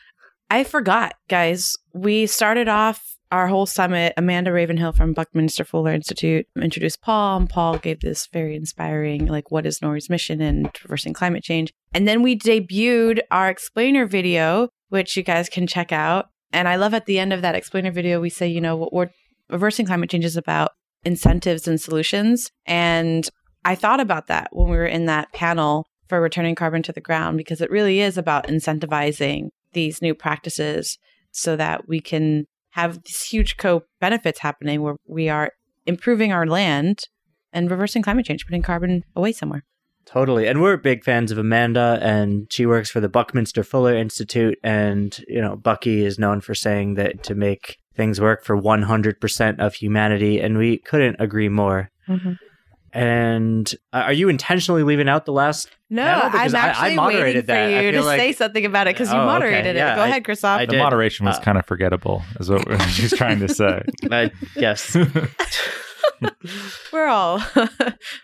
I 0.51 0.65
forgot, 0.65 1.15
guys. 1.29 1.77
We 1.93 2.27
started 2.27 2.69
off 2.69 3.18
our 3.31 3.49
whole 3.49 3.67
summit. 3.67 4.15
Amanda 4.17 4.53
Ravenhill 4.53 4.93
from 4.93 5.13
Buckminster 5.13 5.65
Fuller 5.65 5.93
Institute 5.93 6.47
introduced 6.61 7.03
Paul, 7.03 7.39
and 7.39 7.49
Paul 7.49 7.79
gave 7.79 8.01
this 8.01 8.27
very 8.27 8.57
inspiring, 8.57 9.27
like, 9.27 9.51
what 9.51 9.67
is 9.67 9.83
NORI's 9.83 10.11
mission 10.11 10.41
in 10.41 10.71
reversing 10.85 11.13
climate 11.13 11.43
change. 11.43 11.73
And 11.93 12.07
then 12.07 12.23
we 12.23 12.39
debuted 12.39 13.21
our 13.31 13.49
explainer 13.49 14.07
video, 14.07 14.69
which 14.89 15.17
you 15.17 15.23
guys 15.23 15.49
can 15.49 15.67
check 15.67 15.93
out. 15.93 16.27
And 16.53 16.69
I 16.69 16.77
love 16.77 16.95
at 16.95 17.07
the 17.07 17.19
end 17.19 17.33
of 17.33 17.43
that 17.43 17.55
explainer 17.55 17.91
video, 17.91 18.21
we 18.21 18.31
say, 18.31 18.49
you 18.49 18.61
know, 18.61 18.77
what 18.77 18.93
we're 18.93 19.11
reversing 19.51 19.87
climate 19.87 20.11
change 20.11 20.25
is 20.25 20.37
about 20.37 20.73
incentives 21.05 21.69
and 21.69 21.81
solutions. 21.81 22.51
And 22.67 23.29
I 23.65 23.75
thought 23.75 24.01
about 24.01 24.27
that 24.29 24.49
when 24.53 24.71
we 24.71 24.77
were 24.77 24.87
in 24.87 25.07
that 25.07 25.33
panel 25.33 25.87
for 26.09 26.21
returning 26.21 26.55
carbon 26.55 26.83
to 26.85 26.93
the 26.93 27.01
ground 27.01 27.37
because 27.37 27.61
it 27.61 27.71
really 27.71 28.01
is 28.01 28.17
about 28.17 28.47
incentivizing 28.47 29.49
these 29.73 30.01
new 30.01 30.15
practices 30.15 30.99
so 31.31 31.57
that 31.57 31.87
we 31.87 32.01
can 32.01 32.47
have 32.71 33.03
these 33.05 33.23
huge 33.23 33.57
co 33.57 33.83
benefits 34.01 34.41
happening 34.41 34.83
where 34.83 34.97
we 35.07 35.29
are 35.29 35.53
improving 35.87 36.33
our 36.33 36.47
land 36.47 37.01
and 37.53 37.71
reversing 37.71 38.03
climate 38.03 38.27
change, 38.27 38.47
putting 38.47 38.63
carbon 38.63 39.03
away 39.17 39.33
somewhere. 39.33 39.65
Totally. 40.05 40.47
And 40.47 40.63
we're 40.63 40.79
big 40.79 41.05
fans 41.05 41.31
of 41.31 41.37
Amanda 41.37 41.99
and 42.01 42.51
she 42.51 42.65
works 42.65 42.91
for 42.91 43.01
the 43.01 43.11
Buckminster 43.11 43.63
Fuller 43.63 43.95
Institute 43.95 44.59
and 44.63 45.19
you 45.29 45.41
know 45.41 45.55
Bucky 45.57 46.05
is 46.05 46.19
known 46.19 46.41
for 46.41 46.55
saying 46.55 46.95
that 46.95 47.23
to 47.25 47.35
make 47.35 47.77
things 47.95 48.21
work 48.21 48.45
for 48.45 48.57
100% 48.57 49.59
of 49.59 49.75
humanity 49.75 50.41
and 50.41 50.57
we 50.57 50.79
couldn't 50.79 51.17
agree 51.19 51.51
more. 51.51 51.91
Mm-hmm. 52.09 52.33
And 52.93 53.73
uh, 53.93 53.99
are 54.07 54.13
you 54.13 54.29
intentionally 54.29 54.83
leaving 54.83 55.09
out 55.09 55.25
the 55.27 55.33
last? 55.33 55.69
No, 55.91 56.03
panel? 56.05 56.31
I'm 56.39 56.55
I- 56.55 56.59
I 56.59 56.63
actually 56.69 56.95
moderated 56.97 57.25
waiting 57.25 57.41
for 57.43 57.47
that. 57.47 57.65
I 57.75 57.81
you 57.83 57.93
to 57.93 58.03
like- 58.03 58.21
say 58.21 58.33
something 58.33 58.65
about 58.67 58.87
it 58.89 58.95
because 58.95 59.11
you 59.11 59.17
Oh, 59.17 59.21
okay. 59.21 59.27
moderated 59.27 59.77
Yeah, 59.77 59.93
it. 59.93 59.97
Go 59.97 60.03
I- 60.03 60.07
ahead, 60.09 60.25
Christoph. 60.25 60.61
I 60.61 60.67
The 60.67 60.73
did. 60.73 60.79
moderation 60.79 61.27
was 61.27 61.37
Uh, 61.37 61.41
kind 61.41 61.59
of 61.59 61.67
forgettable, 61.67 62.23
is 62.41 62.51
what 62.51 62.67
she's 62.91 63.13
trying 63.17 63.41
to 63.41 63.49
say. 63.49 63.83
I 64.11 64.31
guess. 64.55 64.97
We're 66.93 67.07
all. 67.07 67.41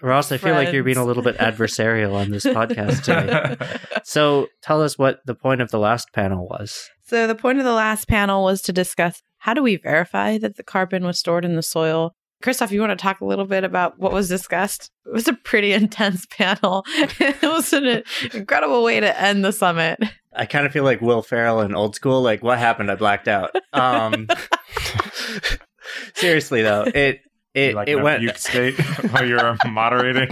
Ross, 0.02 0.32
I 0.32 0.38
feel 0.38 0.54
like 0.54 0.72
you're 0.72 0.82
being 0.82 0.96
a 0.96 1.04
little 1.04 1.22
bit 1.22 1.38
adversarial 1.38 2.14
on 2.14 2.30
this 2.30 2.44
podcast 2.44 3.04
today. 3.04 3.78
So 4.04 4.48
tell 4.62 4.82
us 4.82 4.98
what 4.98 5.20
the 5.26 5.34
point 5.34 5.60
of 5.60 5.70
the 5.70 5.78
last 5.78 6.12
panel 6.12 6.48
was. 6.48 6.90
so, 7.04 7.26
the 7.26 7.34
point 7.34 7.58
of 7.58 7.64
the 7.64 7.72
last 7.72 8.08
panel 8.08 8.42
was 8.44 8.62
to 8.62 8.72
discuss 8.72 9.22
how 9.38 9.54
do 9.54 9.62
we 9.62 9.76
verify 9.76 10.38
that 10.38 10.56
the 10.56 10.62
carbon 10.64 11.04
was 11.04 11.18
stored 11.18 11.44
in 11.44 11.54
the 11.54 11.62
soil. 11.62 12.14
Christoph, 12.42 12.72
you 12.72 12.80
want 12.80 12.90
to 12.90 13.02
talk 13.02 13.20
a 13.20 13.24
little 13.24 13.46
bit 13.46 13.64
about 13.64 13.98
what 13.98 14.12
was 14.12 14.28
discussed? 14.28 14.90
It 15.06 15.12
was 15.12 15.28
a 15.28 15.32
pretty 15.32 15.72
intense 15.74 16.26
panel. 16.26 16.84
it 16.86 17.42
was 17.42 17.72
an 17.72 18.02
incredible 18.32 18.82
way 18.82 19.00
to 19.00 19.20
end 19.20 19.44
the 19.44 19.52
summit. 19.52 19.98
I 20.34 20.46
kind 20.46 20.66
of 20.66 20.72
feel 20.72 20.84
like 20.84 21.00
Will 21.00 21.22
Ferrell 21.22 21.60
in 21.60 21.74
old 21.74 21.94
school. 21.94 22.20
Like, 22.22 22.42
what 22.42 22.58
happened? 22.58 22.90
I 22.90 22.96
blacked 22.96 23.28
out. 23.28 23.50
Um, 23.72 24.26
seriously 26.14 26.62
though, 26.62 26.84
it 26.94 27.20
it 27.54 27.74
like 27.74 27.88
it 27.88 27.96
went. 28.02 28.20
fugue 28.20 28.36
state 28.36 28.74
while 29.10 29.26
you're 29.26 29.56
moderating. 29.66 30.28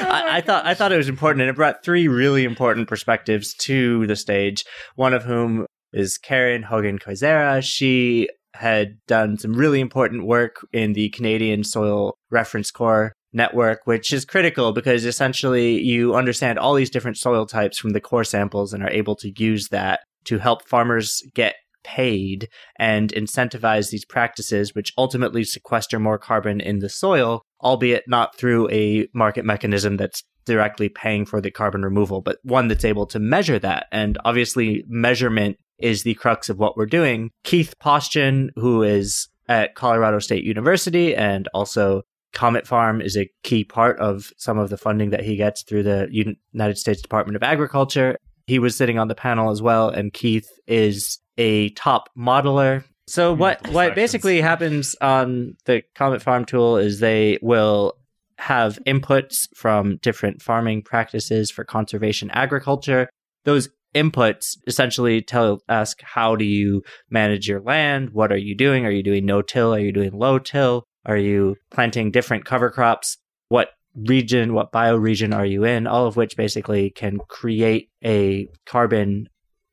I, 0.00 0.38
I 0.38 0.40
thought 0.40 0.66
I 0.66 0.74
thought 0.74 0.92
it 0.92 0.96
was 0.96 1.08
important, 1.08 1.42
and 1.42 1.50
it 1.50 1.56
brought 1.56 1.84
three 1.84 2.08
really 2.08 2.44
important 2.44 2.88
perspectives 2.88 3.54
to 3.60 4.06
the 4.08 4.16
stage. 4.16 4.64
One 4.96 5.14
of 5.14 5.22
whom 5.24 5.66
is 5.92 6.18
Karen 6.18 6.62
Hogan 6.64 6.98
Koizera. 6.98 7.62
She 7.62 8.28
had 8.54 8.98
done 9.06 9.38
some 9.38 9.54
really 9.54 9.80
important 9.80 10.26
work 10.26 10.66
in 10.72 10.92
the 10.92 11.08
Canadian 11.10 11.64
Soil 11.64 12.14
Reference 12.30 12.70
Corps 12.70 13.12
network, 13.32 13.80
which 13.84 14.12
is 14.12 14.24
critical 14.24 14.72
because 14.72 15.04
essentially 15.04 15.80
you 15.80 16.14
understand 16.14 16.58
all 16.58 16.74
these 16.74 16.90
different 16.90 17.16
soil 17.16 17.46
types 17.46 17.78
from 17.78 17.90
the 17.90 18.00
core 18.00 18.24
samples 18.24 18.72
and 18.72 18.82
are 18.82 18.90
able 18.90 19.16
to 19.16 19.32
use 19.36 19.68
that 19.68 20.00
to 20.24 20.38
help 20.38 20.68
farmers 20.68 21.22
get 21.34 21.54
paid 21.84 22.48
and 22.78 23.12
incentivize 23.12 23.90
these 23.90 24.04
practices, 24.04 24.74
which 24.74 24.92
ultimately 24.96 25.44
sequester 25.44 25.98
more 25.98 26.18
carbon 26.18 26.60
in 26.60 26.78
the 26.78 26.88
soil, 26.88 27.42
albeit 27.62 28.04
not 28.06 28.36
through 28.36 28.70
a 28.70 29.08
market 29.14 29.44
mechanism 29.44 29.96
that's 29.96 30.22
directly 30.44 30.88
paying 30.88 31.24
for 31.24 31.40
the 31.40 31.50
carbon 31.50 31.82
removal, 31.82 32.20
but 32.20 32.38
one 32.42 32.68
that's 32.68 32.84
able 32.84 33.06
to 33.06 33.18
measure 33.18 33.58
that. 33.58 33.86
And 33.92 34.18
obviously, 34.24 34.84
measurement 34.88 35.56
is 35.82 36.02
the 36.02 36.14
crux 36.14 36.48
of 36.48 36.58
what 36.58 36.76
we're 36.76 36.86
doing. 36.86 37.30
Keith 37.44 37.74
Paustian, 37.78 38.50
who 38.56 38.82
is 38.82 39.28
at 39.48 39.74
Colorado 39.74 40.18
State 40.18 40.44
University 40.44 41.14
and 41.14 41.48
also 41.52 42.02
Comet 42.32 42.66
Farm 42.66 43.00
is 43.00 43.16
a 43.16 43.30
key 43.42 43.64
part 43.64 43.98
of 43.98 44.32
some 44.36 44.58
of 44.58 44.70
the 44.70 44.78
funding 44.78 45.10
that 45.10 45.24
he 45.24 45.36
gets 45.36 45.62
through 45.62 45.82
the 45.82 46.08
United 46.10 46.78
States 46.78 47.02
Department 47.02 47.36
of 47.36 47.42
Agriculture. 47.42 48.16
He 48.46 48.58
was 48.58 48.76
sitting 48.76 48.98
on 48.98 49.08
the 49.08 49.14
panel 49.14 49.50
as 49.50 49.62
well, 49.62 49.88
and 49.88 50.12
Keith 50.12 50.48
is 50.66 51.18
a 51.38 51.70
top 51.70 52.08
modeler. 52.16 52.84
So 53.06 53.34
hmm, 53.34 53.40
what 53.40 53.58
Multiple 53.58 53.74
what 53.74 53.82
sections. 53.88 54.02
basically 54.02 54.40
happens 54.40 54.96
on 55.00 55.56
the 55.66 55.82
Comet 55.94 56.22
Farm 56.22 56.44
tool 56.44 56.76
is 56.78 57.00
they 57.00 57.38
will 57.42 57.94
have 58.38 58.78
inputs 58.86 59.48
from 59.54 59.98
different 59.98 60.42
farming 60.42 60.82
practices 60.82 61.50
for 61.50 61.64
conservation 61.64 62.30
agriculture. 62.30 63.08
Those 63.44 63.68
inputs 63.94 64.56
essentially 64.66 65.20
tell 65.22 65.60
ask 65.68 66.00
how 66.02 66.36
do 66.36 66.44
you 66.44 66.82
manage 67.10 67.48
your 67.48 67.60
land? 67.60 68.10
What 68.10 68.32
are 68.32 68.38
you 68.38 68.56
doing? 68.56 68.86
Are 68.86 68.90
you 68.90 69.02
doing 69.02 69.26
no 69.26 69.42
till? 69.42 69.74
Are 69.74 69.78
you 69.78 69.92
doing 69.92 70.12
low 70.12 70.38
till? 70.38 70.84
Are 71.04 71.16
you 71.16 71.56
planting 71.70 72.10
different 72.10 72.44
cover 72.44 72.70
crops? 72.70 73.18
What 73.48 73.70
region, 73.94 74.54
what 74.54 74.72
bioregion 74.72 75.34
are 75.34 75.44
you 75.44 75.64
in? 75.64 75.86
All 75.86 76.06
of 76.06 76.16
which 76.16 76.36
basically 76.36 76.90
can 76.90 77.18
create 77.28 77.90
a 78.04 78.48
carbon 78.66 79.28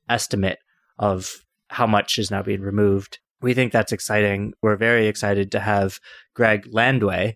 estimate 0.10 0.60
of 0.98 1.32
how 1.70 1.88
much 1.88 2.18
is 2.18 2.32
now 2.32 2.42
being 2.42 2.62
removed. 2.62 3.20
We 3.42 3.54
think 3.54 3.72
that's 3.72 3.94
exciting. 3.94 4.54
We're 4.62 4.76
very 4.76 5.08
excited 5.08 5.52
to 5.54 5.60
have 5.60 6.00
Greg 6.34 6.66
Landua 6.74 7.36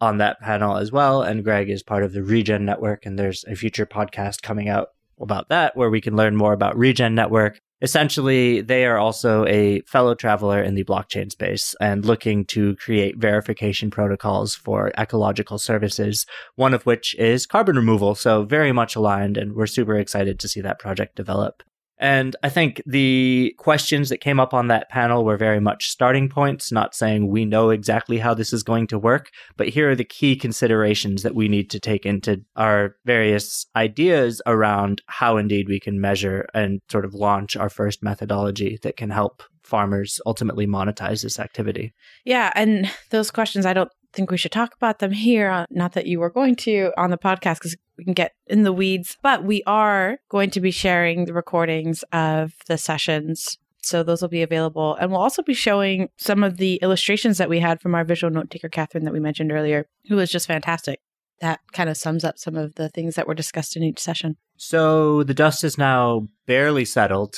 on 0.00 0.18
that 0.18 0.40
panel 0.40 0.76
as 0.76 0.90
well. 0.90 1.22
And 1.22 1.44
Greg 1.44 1.70
is 1.70 1.82
part 1.82 2.02
of 2.02 2.12
the 2.12 2.24
Regen 2.24 2.64
Network, 2.64 3.06
and 3.06 3.18
there's 3.18 3.44
a 3.44 3.54
future 3.54 3.86
podcast 3.86 4.42
coming 4.42 4.68
out 4.68 4.88
about 5.20 5.48
that 5.48 5.76
where 5.76 5.90
we 5.90 6.00
can 6.00 6.16
learn 6.16 6.36
more 6.36 6.52
about 6.52 6.76
Regen 6.76 7.14
Network. 7.14 7.60
Essentially, 7.82 8.62
they 8.62 8.86
are 8.86 8.96
also 8.96 9.44
a 9.46 9.80
fellow 9.82 10.14
traveler 10.14 10.62
in 10.62 10.74
the 10.74 10.84
blockchain 10.84 11.30
space 11.30 11.74
and 11.80 12.04
looking 12.04 12.46
to 12.46 12.76
create 12.76 13.18
verification 13.18 13.90
protocols 13.90 14.54
for 14.54 14.90
ecological 14.96 15.58
services, 15.58 16.24
one 16.54 16.72
of 16.72 16.86
which 16.86 17.14
is 17.16 17.46
carbon 17.46 17.76
removal. 17.76 18.14
So, 18.14 18.44
very 18.44 18.72
much 18.72 18.96
aligned, 18.96 19.36
and 19.36 19.54
we're 19.54 19.66
super 19.66 19.98
excited 19.98 20.40
to 20.40 20.48
see 20.48 20.62
that 20.62 20.78
project 20.78 21.16
develop. 21.16 21.62
And 22.04 22.36
I 22.42 22.50
think 22.50 22.82
the 22.84 23.54
questions 23.56 24.10
that 24.10 24.20
came 24.20 24.38
up 24.38 24.52
on 24.52 24.68
that 24.68 24.90
panel 24.90 25.24
were 25.24 25.38
very 25.38 25.58
much 25.58 25.88
starting 25.88 26.28
points, 26.28 26.70
not 26.70 26.94
saying 26.94 27.28
we 27.28 27.46
know 27.46 27.70
exactly 27.70 28.18
how 28.18 28.34
this 28.34 28.52
is 28.52 28.62
going 28.62 28.88
to 28.88 28.98
work, 28.98 29.30
but 29.56 29.70
here 29.70 29.90
are 29.90 29.96
the 29.96 30.04
key 30.04 30.36
considerations 30.36 31.22
that 31.22 31.34
we 31.34 31.48
need 31.48 31.70
to 31.70 31.80
take 31.80 32.04
into 32.04 32.42
our 32.56 32.96
various 33.06 33.64
ideas 33.74 34.42
around 34.44 35.00
how 35.06 35.38
indeed 35.38 35.66
we 35.66 35.80
can 35.80 35.98
measure 35.98 36.46
and 36.52 36.82
sort 36.90 37.06
of 37.06 37.14
launch 37.14 37.56
our 37.56 37.70
first 37.70 38.02
methodology 38.02 38.78
that 38.82 38.98
can 38.98 39.08
help 39.08 39.42
farmers 39.62 40.20
ultimately 40.26 40.66
monetize 40.66 41.22
this 41.22 41.40
activity. 41.40 41.94
Yeah, 42.26 42.52
and 42.54 42.90
those 43.12 43.30
questions, 43.30 43.64
I 43.64 43.72
don't 43.72 43.90
think 44.14 44.30
we 44.30 44.36
should 44.38 44.52
talk 44.52 44.74
about 44.74 44.98
them 44.98 45.12
here. 45.12 45.50
uh, 45.50 45.66
Not 45.70 45.92
that 45.92 46.06
you 46.06 46.20
were 46.20 46.30
going 46.30 46.56
to 46.56 46.92
on 46.96 47.10
the 47.10 47.18
podcast 47.18 47.56
because 47.56 47.76
we 47.98 48.04
can 48.04 48.14
get 48.14 48.32
in 48.46 48.62
the 48.62 48.72
weeds, 48.72 49.16
but 49.22 49.44
we 49.44 49.62
are 49.66 50.18
going 50.28 50.50
to 50.50 50.60
be 50.60 50.70
sharing 50.70 51.24
the 51.24 51.34
recordings 51.34 52.02
of 52.12 52.52
the 52.66 52.78
sessions. 52.78 53.58
So 53.82 54.02
those 54.02 54.22
will 54.22 54.30
be 54.30 54.42
available. 54.42 54.96
And 54.96 55.10
we'll 55.10 55.20
also 55.20 55.42
be 55.42 55.54
showing 55.54 56.08
some 56.16 56.42
of 56.42 56.56
the 56.56 56.76
illustrations 56.76 57.38
that 57.38 57.50
we 57.50 57.60
had 57.60 57.80
from 57.82 57.94
our 57.94 58.04
visual 58.04 58.32
note 58.32 58.50
taker, 58.50 58.68
Catherine, 58.68 59.04
that 59.04 59.12
we 59.12 59.20
mentioned 59.20 59.52
earlier, 59.52 59.86
who 60.08 60.16
was 60.16 60.30
just 60.30 60.46
fantastic. 60.46 61.00
That 61.40 61.60
kind 61.72 61.90
of 61.90 61.96
sums 61.96 62.24
up 62.24 62.38
some 62.38 62.56
of 62.56 62.76
the 62.76 62.88
things 62.88 63.16
that 63.16 63.26
were 63.26 63.34
discussed 63.34 63.76
in 63.76 63.82
each 63.82 63.98
session. 63.98 64.36
So 64.56 65.22
the 65.22 65.34
dust 65.34 65.64
is 65.64 65.76
now 65.76 66.28
barely 66.46 66.84
settled, 66.84 67.34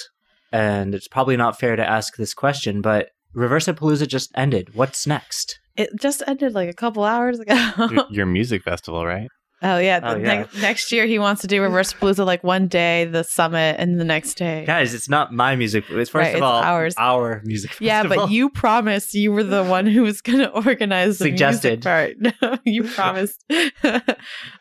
and 0.53 0.95
it's 0.95 1.09
probably 1.09 1.37
not 1.37 1.59
fair 1.59 1.75
to 1.75 1.85
ask 1.85 2.17
this 2.17 2.35
question, 2.35 2.81
but 2.81 3.09
Reversapalooza 3.35 4.07
just 4.07 4.31
ended. 4.37 4.75
What's 4.75 5.07
next? 5.07 5.59
It 5.77 5.91
just 6.01 6.23
ended 6.27 6.55
like 6.55 6.69
a 6.69 6.75
couple 6.75 7.05
hours 7.05 7.39
ago. 7.39 7.55
your, 7.91 8.07
your 8.11 8.27
music 8.27 8.63
festival, 8.63 9.05
right? 9.07 9.29
oh, 9.63 9.79
yeah. 9.79 10.01
Oh, 10.03 10.17
yeah. 10.17 10.23
Next, 10.23 10.55
next 10.61 10.93
year, 10.93 11.07
he 11.07 11.19
wants 11.19 11.41
to 11.41 11.47
do 11.47 11.61
Reversapalooza 11.63 12.25
like 12.27 12.45
one 12.45 12.69
day, 12.69 13.07
the 13.07 13.25
summit, 13.25 13.77
and 13.79 13.99
the 13.99 14.05
next 14.05 14.35
day. 14.35 14.65
Guys, 14.67 14.93
it's 14.93 15.09
not 15.09 15.33
my 15.33 15.57
music. 15.57 15.85
It's 15.89 16.11
first 16.11 16.15
Right, 16.27 16.29
of 16.31 16.35
it's 16.37 16.43
all 16.43 16.63
ours. 16.63 16.95
our 16.99 17.41
music. 17.45 17.75
Yeah, 17.81 18.03
but 18.05 18.31
you 18.31 18.51
promised 18.51 19.15
you 19.15 19.33
were 19.33 19.43
the 19.43 19.65
one 19.65 19.87
who 19.87 20.03
was 20.03 20.21
going 20.21 20.39
to 20.41 20.51
organize 20.51 21.19
the 21.19 21.25
Suggested. 21.31 21.85
music 21.85 21.85
part. 21.85 22.35
No, 22.43 22.59
you 22.65 22.85
promised. 22.95 23.43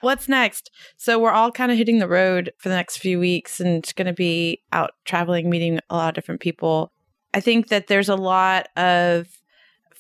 What's 0.01 0.27
next? 0.29 0.71
So 0.97 1.19
we're 1.19 1.31
all 1.31 1.51
kind 1.51 1.71
of 1.71 1.77
hitting 1.77 1.99
the 1.99 2.07
road 2.07 2.51
for 2.57 2.69
the 2.69 2.75
next 2.75 2.97
few 2.97 3.19
weeks 3.19 3.59
and 3.59 3.85
going 3.95 4.07
to 4.07 4.13
be 4.13 4.61
out 4.71 4.91
traveling, 5.03 5.49
meeting 5.49 5.79
a 5.89 5.95
lot 5.95 6.09
of 6.09 6.15
different 6.15 6.41
people. 6.41 6.91
I 7.33 7.41
think 7.41 7.67
that 7.67 7.87
there's 7.87 8.09
a 8.09 8.15
lot 8.15 8.67
of 8.77 9.27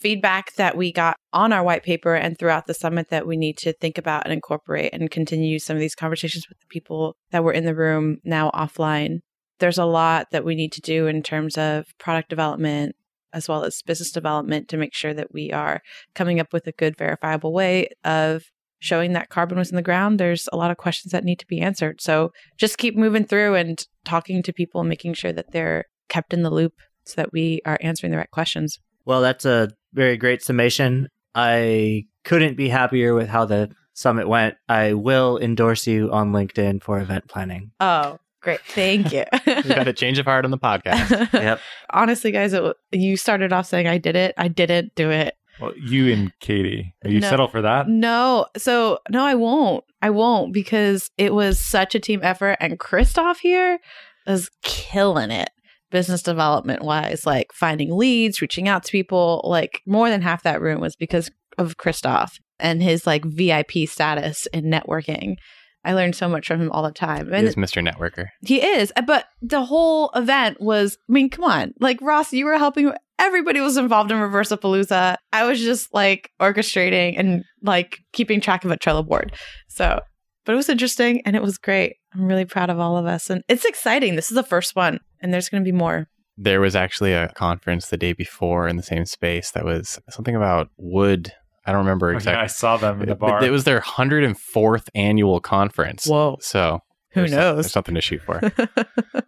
feedback 0.05 0.53
that 0.53 0.77
we 0.77 0.91
got 0.91 1.17
on 1.33 1.51
our 1.51 1.63
white 1.63 1.81
paper 1.81 2.13
and 2.13 2.37
throughout 2.37 2.67
the 2.67 2.75
summit 2.75 3.09
that 3.09 3.25
we 3.25 3.35
need 3.35 3.57
to 3.57 3.73
think 3.73 3.97
about 3.97 4.23
and 4.23 4.31
incorporate 4.31 4.93
and 4.93 5.09
continue 5.09 5.57
some 5.57 5.75
of 5.75 5.79
these 5.79 5.95
conversations 5.95 6.47
with 6.47 6.59
the 6.59 6.67
people 6.69 7.15
that 7.31 7.43
were 7.43 7.51
in 7.51 7.65
the 7.65 7.73
room 7.73 8.17
now 8.23 8.51
offline. 8.51 9.21
there's 9.57 9.79
a 9.79 9.85
lot 9.85 10.27
that 10.29 10.45
we 10.45 10.53
need 10.53 10.71
to 10.71 10.79
do 10.79 11.07
in 11.07 11.23
terms 11.23 11.57
of 11.57 11.87
product 11.97 12.29
development 12.29 12.95
as 13.33 13.49
well 13.49 13.63
as 13.63 13.81
business 13.81 14.11
development 14.11 14.67
to 14.67 14.77
make 14.77 14.93
sure 14.93 15.11
that 15.11 15.33
we 15.33 15.51
are 15.51 15.81
coming 16.13 16.39
up 16.39 16.53
with 16.53 16.67
a 16.67 16.71
good 16.73 16.95
verifiable 16.95 17.51
way 17.51 17.87
of 18.03 18.43
showing 18.77 19.13
that 19.13 19.29
carbon 19.29 19.57
was 19.57 19.71
in 19.71 19.75
the 19.75 19.81
ground. 19.81 20.19
There's 20.19 20.47
a 20.53 20.55
lot 20.55 20.69
of 20.69 20.77
questions 20.77 21.13
that 21.13 21.23
need 21.23 21.39
to 21.39 21.47
be 21.47 21.61
answered. 21.61 21.99
So 21.99 22.31
just 22.59 22.77
keep 22.77 22.95
moving 22.95 23.25
through 23.25 23.55
and 23.55 23.83
talking 24.03 24.43
to 24.43 24.53
people 24.53 24.81
and 24.81 24.87
making 24.87 25.15
sure 25.15 25.33
that 25.33 25.51
they're 25.51 25.85
kept 26.09 26.31
in 26.31 26.43
the 26.43 26.51
loop 26.51 26.73
so 27.05 27.15
that 27.15 27.33
we 27.33 27.61
are 27.65 27.79
answering 27.81 28.11
the 28.11 28.19
right 28.19 28.29
questions. 28.29 28.77
Well, 29.05 29.21
that's 29.21 29.45
a 29.45 29.69
very 29.95 30.17
great 30.17 30.43
summation. 30.43 31.09
I 31.33 32.05
couldn't 32.23 32.55
be 32.57 32.69
happier 32.69 33.13
with 33.13 33.27
how 33.29 33.45
the 33.45 33.69
summit 33.93 34.27
went. 34.27 34.55
I 34.69 34.93
will 34.93 35.37
endorse 35.37 35.87
you 35.87 36.11
on 36.11 36.31
LinkedIn 36.31 36.83
for 36.83 36.99
event 36.99 37.27
planning. 37.27 37.71
oh 37.79 38.19
great 38.41 38.61
thank 38.61 39.11
you 39.11 39.23
We 39.47 39.63
got 39.63 39.87
a 39.87 39.93
change 39.93 40.19
of 40.19 40.25
heart 40.27 40.45
on 40.45 40.51
the 40.51 40.57
podcast. 40.59 41.33
Yep. 41.33 41.59
honestly 41.91 42.31
guys 42.31 42.53
it, 42.53 42.75
you 42.91 43.17
started 43.17 43.51
off 43.51 43.65
saying 43.65 43.87
i 43.87 43.97
did 43.97 44.15
it 44.15 44.35
i 44.37 44.47
didn't 44.47 44.93
do 44.93 45.09
it 45.09 45.33
Well, 45.59 45.73
you 45.75 46.13
and 46.13 46.31
Katie, 46.41 46.93
Are 47.03 47.09
you 47.09 47.21
No. 47.21 47.29
settle 47.31 47.47
for 47.47 47.63
that? 47.63 47.87
No, 47.89 48.45
so 48.55 48.99
no, 49.09 49.25
I 49.25 49.33
won't. 49.33 49.83
I 50.01 50.11
won't 50.11 50.53
because 50.53 51.09
it 51.17 51.33
was 51.33 51.57
such 51.59 51.95
a 51.95 51.99
team 51.99 52.19
effort, 52.21 52.57
and 52.59 52.77
Christoph 52.77 53.39
here 53.39 53.79
is 54.27 54.51
killing 54.61 55.31
it 55.31 55.49
business 55.95 56.21
development 56.21 56.83
wise, 56.83 57.25
like 57.25 57.53
finding 57.53 57.95
leads, 57.95 58.41
reaching 58.41 58.67
out 58.67 58.83
to 58.83 58.91
people. 58.91 59.39
Like 59.45 59.81
more 59.87 60.09
than 60.09 60.21
half 60.21 60.43
that 60.43 60.59
room 60.59 60.81
was 60.81 60.93
because 60.97 61.31
of 61.57 61.77
Christoph 61.77 62.37
and 62.59 62.83
his 62.83 63.07
like 63.07 63.23
VIP 63.23 63.87
status 63.87 64.45
in 64.47 64.65
networking. 64.65 65.37
I 65.85 65.93
learned 65.93 66.17
so 66.17 66.27
much 66.27 66.47
from 66.47 66.59
him 66.59 66.71
all 66.73 66.83
the 66.83 66.91
time. 66.91 67.31
He 67.31 67.39
is 67.39 67.55
Mr. 67.55 67.81
Networker. 67.81 68.25
he 68.41 68.61
is, 68.61 68.91
uh, 68.97 69.03
but 69.03 69.23
the 69.41 69.63
whole 69.63 70.09
event 70.15 70.59
was, 70.59 70.97
I 71.09 71.13
mean, 71.13 71.29
come 71.29 71.45
on. 71.45 71.73
Like, 71.79 72.01
Ross, 72.01 72.33
you 72.33 72.43
were 72.43 72.57
helping, 72.57 72.91
everybody 73.17 73.61
was 73.61 73.77
involved 73.77 74.11
in 74.11 74.19
Reverse 74.19 74.49
Reversapalooza. 74.49 75.15
I 75.31 75.45
was 75.45 75.61
just 75.61 75.93
like 75.93 76.29
orchestrating 76.41 77.17
and 77.17 77.45
like 77.61 77.99
keeping 78.11 78.41
track 78.41 78.65
of 78.65 78.71
a 78.71 78.77
Trello 78.77 79.07
board. 79.07 79.33
So, 79.69 80.01
but 80.45 80.53
it 80.53 80.55
was 80.55 80.69
interesting 80.69 81.21
and 81.25 81.35
it 81.35 81.41
was 81.41 81.57
great. 81.57 81.95
I'm 82.13 82.25
really 82.27 82.45
proud 82.45 82.69
of 82.69 82.79
all 82.79 82.97
of 82.97 83.05
us. 83.05 83.29
And 83.29 83.43
it's 83.49 83.65
exciting. 83.65 84.15
This 84.15 84.31
is 84.31 84.35
the 84.35 84.43
first 84.43 84.75
one, 84.75 84.99
and 85.21 85.33
there's 85.33 85.49
going 85.49 85.63
to 85.63 85.67
be 85.69 85.75
more. 85.75 86.07
There 86.37 86.61
was 86.61 86.75
actually 86.75 87.13
a 87.13 87.29
conference 87.29 87.87
the 87.89 87.97
day 87.97 88.13
before 88.13 88.67
in 88.67 88.75
the 88.77 88.83
same 88.83 89.05
space 89.05 89.51
that 89.51 89.63
was 89.65 89.99
something 90.09 90.35
about 90.35 90.69
wood. 90.77 91.31
I 91.65 91.71
don't 91.71 91.79
remember 91.79 92.07
Oh, 92.07 92.11
yeah, 92.11 92.17
exactly. 92.17 92.43
I 92.43 92.47
saw 92.47 92.77
them 92.77 93.01
in 93.01 93.09
the 93.09 93.15
bar. 93.15 93.43
It 93.43 93.49
was 93.51 93.63
their 93.63 93.81
104th 93.81 94.87
annual 94.93 95.39
conference. 95.39 96.05
Whoa. 96.05 96.37
So 96.41 96.79
Who 97.13 97.21
there's- 97.21 97.31
knows? 97.31 97.55
There's 97.65 97.71
something 97.71 97.95
to 97.95 98.01
shoot 98.01 98.21
for. 98.21 98.39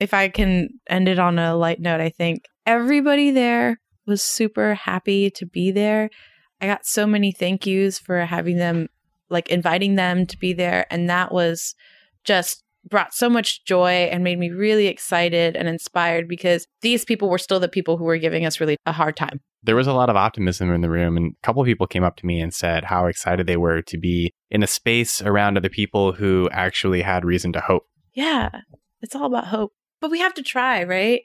if 0.00 0.14
I 0.14 0.28
can 0.28 0.68
end 0.88 1.08
it 1.08 1.18
on 1.18 1.38
a 1.38 1.54
light 1.56 1.80
note, 1.80 2.00
I 2.00 2.10
think 2.10 2.44
everybody 2.66 3.30
there 3.30 3.78
was 4.06 4.22
super 4.22 4.74
happy 4.74 5.30
to 5.30 5.46
be 5.46 5.70
there. 5.70 6.10
I 6.60 6.66
got 6.66 6.84
so 6.86 7.06
many 7.06 7.32
thank 7.32 7.66
yous 7.66 7.98
for 7.98 8.20
having 8.24 8.56
them, 8.58 8.88
like 9.30 9.48
inviting 9.48 9.94
them 9.94 10.26
to 10.26 10.38
be 10.38 10.52
there. 10.52 10.86
And 10.90 11.08
that 11.08 11.32
was 11.32 11.74
just 12.24 12.62
brought 12.88 13.14
so 13.14 13.28
much 13.28 13.64
joy 13.64 14.08
and 14.10 14.24
made 14.24 14.38
me 14.38 14.50
really 14.50 14.86
excited 14.86 15.54
and 15.56 15.68
inspired 15.68 16.26
because 16.28 16.66
these 16.80 17.04
people 17.04 17.28
were 17.28 17.38
still 17.38 17.60
the 17.60 17.68
people 17.68 17.96
who 17.96 18.04
were 18.04 18.18
giving 18.18 18.46
us 18.46 18.58
really 18.60 18.76
a 18.86 18.92
hard 18.92 19.16
time. 19.16 19.40
there 19.62 19.76
was 19.76 19.86
a 19.86 19.92
lot 19.92 20.08
of 20.08 20.16
optimism 20.16 20.72
in 20.72 20.80
the 20.80 20.88
room 20.88 21.18
and 21.18 21.32
a 21.32 21.46
couple 21.46 21.60
of 21.60 21.66
people 21.66 21.86
came 21.86 22.02
up 22.02 22.16
to 22.16 22.24
me 22.24 22.40
and 22.40 22.54
said 22.54 22.84
how 22.84 23.04
excited 23.04 23.46
they 23.46 23.58
were 23.58 23.82
to 23.82 23.98
be 23.98 24.32
in 24.50 24.62
a 24.62 24.66
space 24.66 25.20
around 25.20 25.58
other 25.58 25.68
people 25.68 26.12
who 26.12 26.48
actually 26.50 27.02
had 27.02 27.22
reason 27.24 27.52
to 27.52 27.60
hope 27.60 27.86
Yeah, 28.14 28.48
it's 29.02 29.14
all 29.14 29.26
about 29.26 29.48
hope. 29.48 29.72
But 30.00 30.10
we 30.10 30.20
have 30.20 30.32
to 30.34 30.42
try, 30.42 30.82
right? 30.84 31.20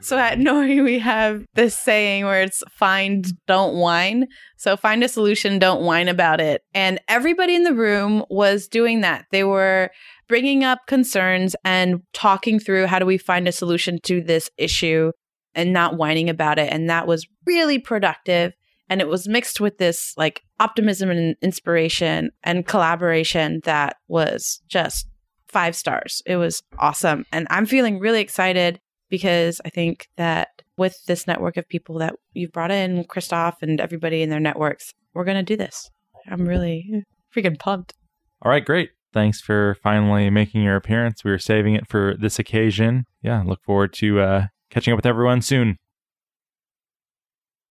So 0.00 0.18
at 0.18 0.38
Nori, 0.38 0.82
we 0.82 0.98
have 0.98 1.44
this 1.54 1.78
saying 1.78 2.24
where 2.24 2.42
it's 2.42 2.62
find, 2.70 3.26
don't 3.46 3.76
whine. 3.76 4.26
So 4.56 4.76
find 4.76 5.04
a 5.04 5.08
solution, 5.08 5.58
don't 5.58 5.82
whine 5.82 6.08
about 6.08 6.40
it. 6.40 6.62
And 6.74 7.00
everybody 7.08 7.54
in 7.54 7.64
the 7.64 7.74
room 7.74 8.24
was 8.30 8.68
doing 8.68 9.02
that. 9.02 9.26
They 9.30 9.44
were 9.44 9.90
bringing 10.28 10.64
up 10.64 10.80
concerns 10.86 11.56
and 11.64 12.02
talking 12.12 12.58
through 12.60 12.86
how 12.86 12.98
do 12.98 13.06
we 13.06 13.18
find 13.18 13.48
a 13.48 13.52
solution 13.52 13.98
to 14.04 14.20
this 14.22 14.50
issue 14.56 15.12
and 15.54 15.72
not 15.72 15.96
whining 15.96 16.30
about 16.30 16.58
it. 16.58 16.72
And 16.72 16.88
that 16.88 17.06
was 17.06 17.26
really 17.46 17.78
productive. 17.78 18.52
And 18.88 19.00
it 19.00 19.08
was 19.08 19.28
mixed 19.28 19.60
with 19.60 19.78
this 19.78 20.14
like 20.16 20.42
optimism 20.58 21.10
and 21.10 21.36
inspiration 21.42 22.30
and 22.42 22.66
collaboration 22.66 23.60
that 23.64 23.96
was 24.08 24.62
just 24.68 25.06
five 25.48 25.74
stars. 25.74 26.22
It 26.26 26.36
was 26.36 26.62
awesome. 26.78 27.24
And 27.32 27.46
I'm 27.50 27.66
feeling 27.66 27.98
really 27.98 28.20
excited 28.20 28.80
because 29.10 29.60
I 29.64 29.68
think 29.68 30.08
that 30.16 30.48
with 30.76 31.04
this 31.06 31.26
network 31.26 31.56
of 31.56 31.68
people 31.68 31.98
that 31.98 32.14
you've 32.32 32.52
brought 32.52 32.70
in, 32.70 33.04
Christoph 33.04 33.62
and 33.62 33.80
everybody 33.80 34.22
in 34.22 34.30
their 34.30 34.40
networks, 34.40 34.94
we're 35.12 35.24
going 35.24 35.36
to 35.36 35.42
do 35.42 35.56
this. 35.56 35.90
I'm 36.28 36.46
really 36.46 37.04
freaking 37.34 37.58
pumped. 37.58 37.94
All 38.42 38.50
right, 38.50 38.64
great. 38.64 38.90
Thanks 39.12 39.40
for 39.40 39.76
finally 39.82 40.30
making 40.30 40.62
your 40.62 40.76
appearance. 40.76 41.24
We 41.24 41.32
were 41.32 41.38
saving 41.38 41.74
it 41.74 41.88
for 41.88 42.14
this 42.18 42.38
occasion. 42.38 43.04
Yeah, 43.22 43.42
look 43.44 43.62
forward 43.64 43.92
to 43.94 44.20
uh, 44.20 44.46
catching 44.70 44.92
up 44.92 44.98
with 44.98 45.06
everyone 45.06 45.42
soon. 45.42 45.76